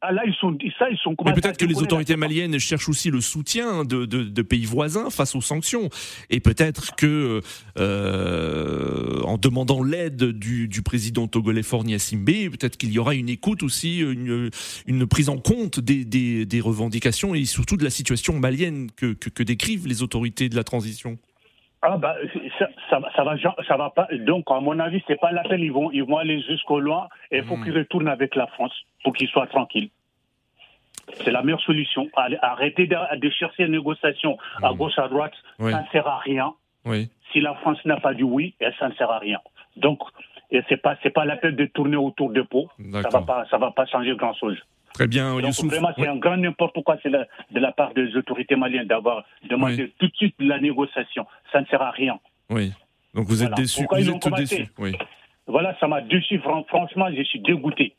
Ah 0.00 0.12
là, 0.12 0.22
ils 0.24 0.34
sont, 0.34 0.56
ça, 0.78 0.88
ils 0.90 0.96
sont 0.98 1.16
Mais 1.24 1.32
peut-être 1.32 1.56
que 1.56 1.64
les 1.64 1.82
autorités 1.82 2.14
maliennes 2.14 2.56
cherchent 2.60 2.88
aussi 2.88 3.10
le 3.10 3.20
soutien 3.20 3.84
de, 3.84 4.06
de, 4.06 4.22
de 4.22 4.42
pays 4.42 4.64
voisins 4.64 5.10
face 5.10 5.34
aux 5.34 5.40
sanctions. 5.40 5.88
Et 6.30 6.38
peut-être 6.38 6.94
que, 6.94 7.40
euh, 7.78 9.20
en 9.22 9.38
demandant 9.38 9.82
l'aide 9.82 10.22
du, 10.22 10.68
du, 10.68 10.82
président 10.82 11.26
togolais 11.26 11.64
Fornia 11.64 11.98
Simbe, 11.98 12.26
peut-être 12.26 12.76
qu'il 12.76 12.92
y 12.92 13.00
aura 13.00 13.16
une 13.16 13.28
écoute 13.28 13.64
aussi, 13.64 13.98
une, 13.98 14.50
une 14.86 15.06
prise 15.08 15.30
en 15.30 15.38
compte 15.38 15.80
des, 15.80 16.04
des, 16.04 16.46
des, 16.46 16.60
revendications 16.60 17.34
et 17.34 17.44
surtout 17.44 17.76
de 17.76 17.84
la 17.84 17.90
situation 17.90 18.38
malienne 18.38 18.92
que, 18.96 19.14
que, 19.14 19.30
que 19.30 19.42
décrivent 19.42 19.88
les 19.88 20.04
autorités 20.04 20.48
de 20.48 20.54
la 20.54 20.62
transition. 20.62 21.18
Ah 21.82 21.96
bah 21.96 22.16
ça, 22.90 23.00
ça, 23.14 23.24
ça, 23.24 23.24
va 23.24 23.36
ça 23.66 23.76
va 23.76 23.90
pas 23.90 24.08
donc 24.20 24.44
à 24.48 24.60
mon 24.60 24.78
avis 24.78 25.02
c'est 25.06 25.20
pas 25.20 25.32
la 25.32 25.42
peine 25.42 25.60
ils 25.60 25.72
vont 25.72 25.90
ils 25.92 26.04
vont 26.04 26.16
aller 26.16 26.40
jusqu'au 26.42 26.80
loin 26.80 27.08
et 27.30 27.38
il 27.38 27.44
faut 27.44 27.56
mmh. 27.56 27.64
qu'ils 27.64 27.78
retournent 27.78 28.08
avec 28.08 28.34
la 28.34 28.46
France 28.48 28.72
pour 29.04 29.14
qu'ils 29.14 29.28
soient 29.28 29.46
tranquilles. 29.46 29.90
C'est 31.24 31.30
la 31.30 31.42
meilleure 31.42 31.60
solution. 31.62 32.06
Arrêter 32.42 32.86
de, 32.86 33.16
de 33.16 33.30
chercher 33.30 33.64
une 33.64 33.72
négociation 33.72 34.36
à 34.62 34.74
gauche 34.74 34.98
à 34.98 35.08
droite, 35.08 35.32
oui. 35.58 35.72
ça 35.72 35.80
ne 35.80 35.86
sert 35.86 36.06
à 36.06 36.18
rien. 36.18 36.52
Oui. 36.84 37.08
Si 37.32 37.40
la 37.40 37.54
France 37.54 37.78
n'a 37.86 37.98
pas 37.98 38.12
dit 38.12 38.22
oui, 38.22 38.54
ça 38.78 38.88
ne 38.88 38.94
sert 38.94 39.10
à 39.10 39.18
rien. 39.18 39.40
Donc 39.76 40.00
et 40.50 40.62
c'est 40.68 40.76
pas 40.76 40.96
c'est 41.02 41.10
pas 41.10 41.24
la 41.24 41.36
peine 41.36 41.56
de 41.56 41.66
tourner 41.66 41.96
autour 41.96 42.30
de 42.30 42.42
pot. 42.42 42.68
Ça 43.02 43.08
va 43.10 43.22
pas 43.22 43.46
ça 43.50 43.58
va 43.58 43.70
pas 43.70 43.86
changer 43.86 44.14
grand 44.16 44.34
chose. 44.34 44.58
Très 44.94 45.06
bien, 45.06 45.32
Donc, 45.34 45.42
Youssouf. 45.42 45.70
Vraiment, 45.70 45.90
c'est 45.94 46.02
oui. 46.02 46.08
un 46.08 46.16
grand 46.16 46.36
n'importe 46.36 46.82
quoi 46.82 46.96
de 47.04 47.60
la 47.60 47.72
part 47.72 47.94
des 47.94 48.16
autorités 48.16 48.56
maliennes 48.56 48.88
d'avoir 48.88 49.24
demandé 49.48 49.84
oui. 49.84 49.92
tout 49.98 50.08
de 50.08 50.16
suite 50.16 50.34
la 50.40 50.58
négociation. 50.58 51.26
Ça 51.52 51.60
ne 51.60 51.66
sert 51.66 51.82
à 51.82 51.90
rien. 51.90 52.18
Oui. 52.50 52.72
Donc 53.14 53.26
vous 53.26 53.36
voilà. 53.36 53.50
êtes 53.50 53.56
déçu. 53.56 53.80
Pourquoi 53.80 54.00
vous 54.00 54.10
êtes 54.10 54.34
déçu. 54.36 54.68
Oui. 54.78 54.92
Voilà, 55.46 55.76
ça 55.80 55.88
m'a 55.88 56.00
déçu. 56.02 56.40
Franchement, 56.40 57.08
je 57.16 57.22
suis 57.24 57.40
dégoûté. 57.40 57.94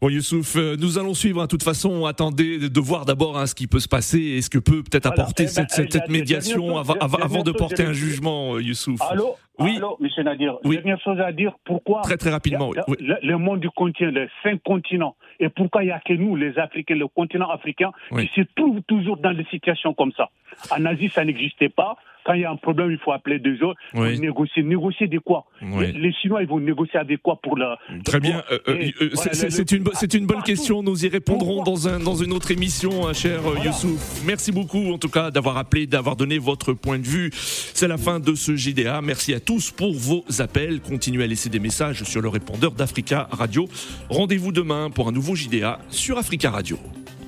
Bon 0.00 0.08
Youssouf, 0.08 0.56
euh, 0.56 0.76
nous 0.80 0.98
allons 0.98 1.12
suivre. 1.12 1.42
De 1.42 1.46
toute 1.46 1.62
façon, 1.62 2.06
attendez 2.06 2.70
de 2.70 2.80
voir 2.80 3.04
d'abord 3.04 3.36
hein, 3.36 3.46
ce 3.46 3.54
qui 3.54 3.66
peut 3.66 3.80
se 3.80 3.88
passer 3.88 4.18
et 4.18 4.40
ce 4.40 4.48
que 4.48 4.58
peut 4.58 4.82
peut-être 4.82 5.08
voilà. 5.08 5.22
apporter 5.22 5.42
eh 5.42 5.46
ben, 5.46 5.52
cette, 5.52 5.70
cette, 5.70 5.92
cette 5.92 6.08
médiation 6.08 6.78
avant, 6.78 7.42
de 7.42 7.52
porter 7.52 7.84
un 7.84 7.92
jugement, 7.92 8.54
euh, 8.54 8.62
Youssouf. 8.62 8.98
Allô 9.02 9.36
oui. 9.58 9.76
Allô, 9.76 9.98
monsieur 10.00 10.22
Nadir. 10.22 10.56
Oui. 10.64 10.76
Dernière 10.76 11.00
chose 11.02 11.20
à 11.20 11.32
dire. 11.32 11.52
Pourquoi 11.66 12.00
Très 12.00 12.16
très 12.16 12.30
rapidement. 12.30 12.72
Le, 12.72 12.96
le, 12.98 13.16
le, 13.22 13.36
monde 13.36 13.60
du 13.60 13.68
continent, 13.68 14.10
les 14.10 14.28
cinq 14.42 14.62
continents. 14.62 15.16
Et 15.38 15.50
pourquoi 15.50 15.82
il 15.82 15.86
n'y 15.86 15.92
a 15.92 16.00
que 16.00 16.14
nous, 16.14 16.34
les 16.34 16.58
Africains, 16.58 16.94
le 16.94 17.08
continent 17.08 17.50
africain, 17.50 17.92
oui. 18.10 18.28
qui 18.28 18.40
se 18.40 18.46
trouvent 18.56 18.80
toujours 18.88 19.18
dans 19.18 19.34
des 19.34 19.44
situations 19.50 19.92
comme 19.92 20.12
ça? 20.16 20.30
En 20.70 20.84
Asie, 20.84 21.08
ça 21.08 21.24
n'existait 21.24 21.68
pas. 21.68 21.96
Quand 22.24 22.34
il 22.34 22.42
y 22.42 22.44
a 22.44 22.50
un 22.50 22.56
problème, 22.56 22.90
il 22.90 22.98
faut 22.98 23.12
appeler 23.12 23.38
deux 23.38 23.62
autres. 23.62 23.80
Oui. 23.94 24.18
Négocier. 24.18 24.62
Négocier 24.62 25.06
de 25.06 25.18
quoi? 25.18 25.46
Oui. 25.62 25.92
les, 25.92 26.12
Chinois, 26.12 26.42
ils 26.42 26.48
vont 26.48 26.60
négocier 26.60 26.98
avec 26.98 27.22
quoi 27.22 27.38
pour 27.42 27.56
la. 27.56 27.78
Très 28.04 28.20
bien. 28.20 28.42
Euh, 28.52 28.58
euh, 28.68 29.10
voilà, 29.14 29.32
c'est 29.32 29.72
une, 29.72 29.84
une, 30.14 30.26
bonne 30.26 30.42
question. 30.42 30.82
Nous 30.82 31.06
y 31.06 31.08
répondrons 31.08 31.62
dans, 31.62 31.88
un, 31.88 31.98
dans 31.98 32.16
une 32.16 32.32
autre 32.32 32.50
émission, 32.50 33.08
hein, 33.08 33.14
cher 33.14 33.40
voilà. 33.40 33.64
Youssouf. 33.64 34.22
Merci 34.26 34.52
beaucoup, 34.52 34.92
en 34.92 34.98
tout 34.98 35.08
cas, 35.08 35.30
d'avoir 35.30 35.56
appelé, 35.56 35.86
d'avoir 35.86 36.16
donné 36.16 36.38
votre 36.38 36.74
point 36.74 36.98
de 36.98 37.06
vue. 37.06 37.30
C'est 37.32 37.88
la 37.88 37.96
fin 37.96 38.20
de 38.20 38.34
ce 38.34 38.54
JDA. 38.54 39.00
Merci 39.00 39.32
à 39.32 39.40
tous 39.40 39.70
pour 39.70 39.94
vos 39.94 40.24
appels. 40.40 40.80
Continuez 40.80 41.24
à 41.24 41.26
laisser 41.26 41.48
des 41.48 41.60
messages 41.60 42.02
sur 42.04 42.20
le 42.20 42.28
répondeur 42.28 42.72
d'Africa 42.72 43.28
Radio. 43.32 43.66
Rendez-vous 44.10 44.52
demain 44.52 44.90
pour 44.90 45.08
un 45.08 45.12
nouveau 45.12 45.34
JDA 45.34 45.78
sur 45.88 46.18
Africa 46.18 46.50
Radio. 46.50 46.78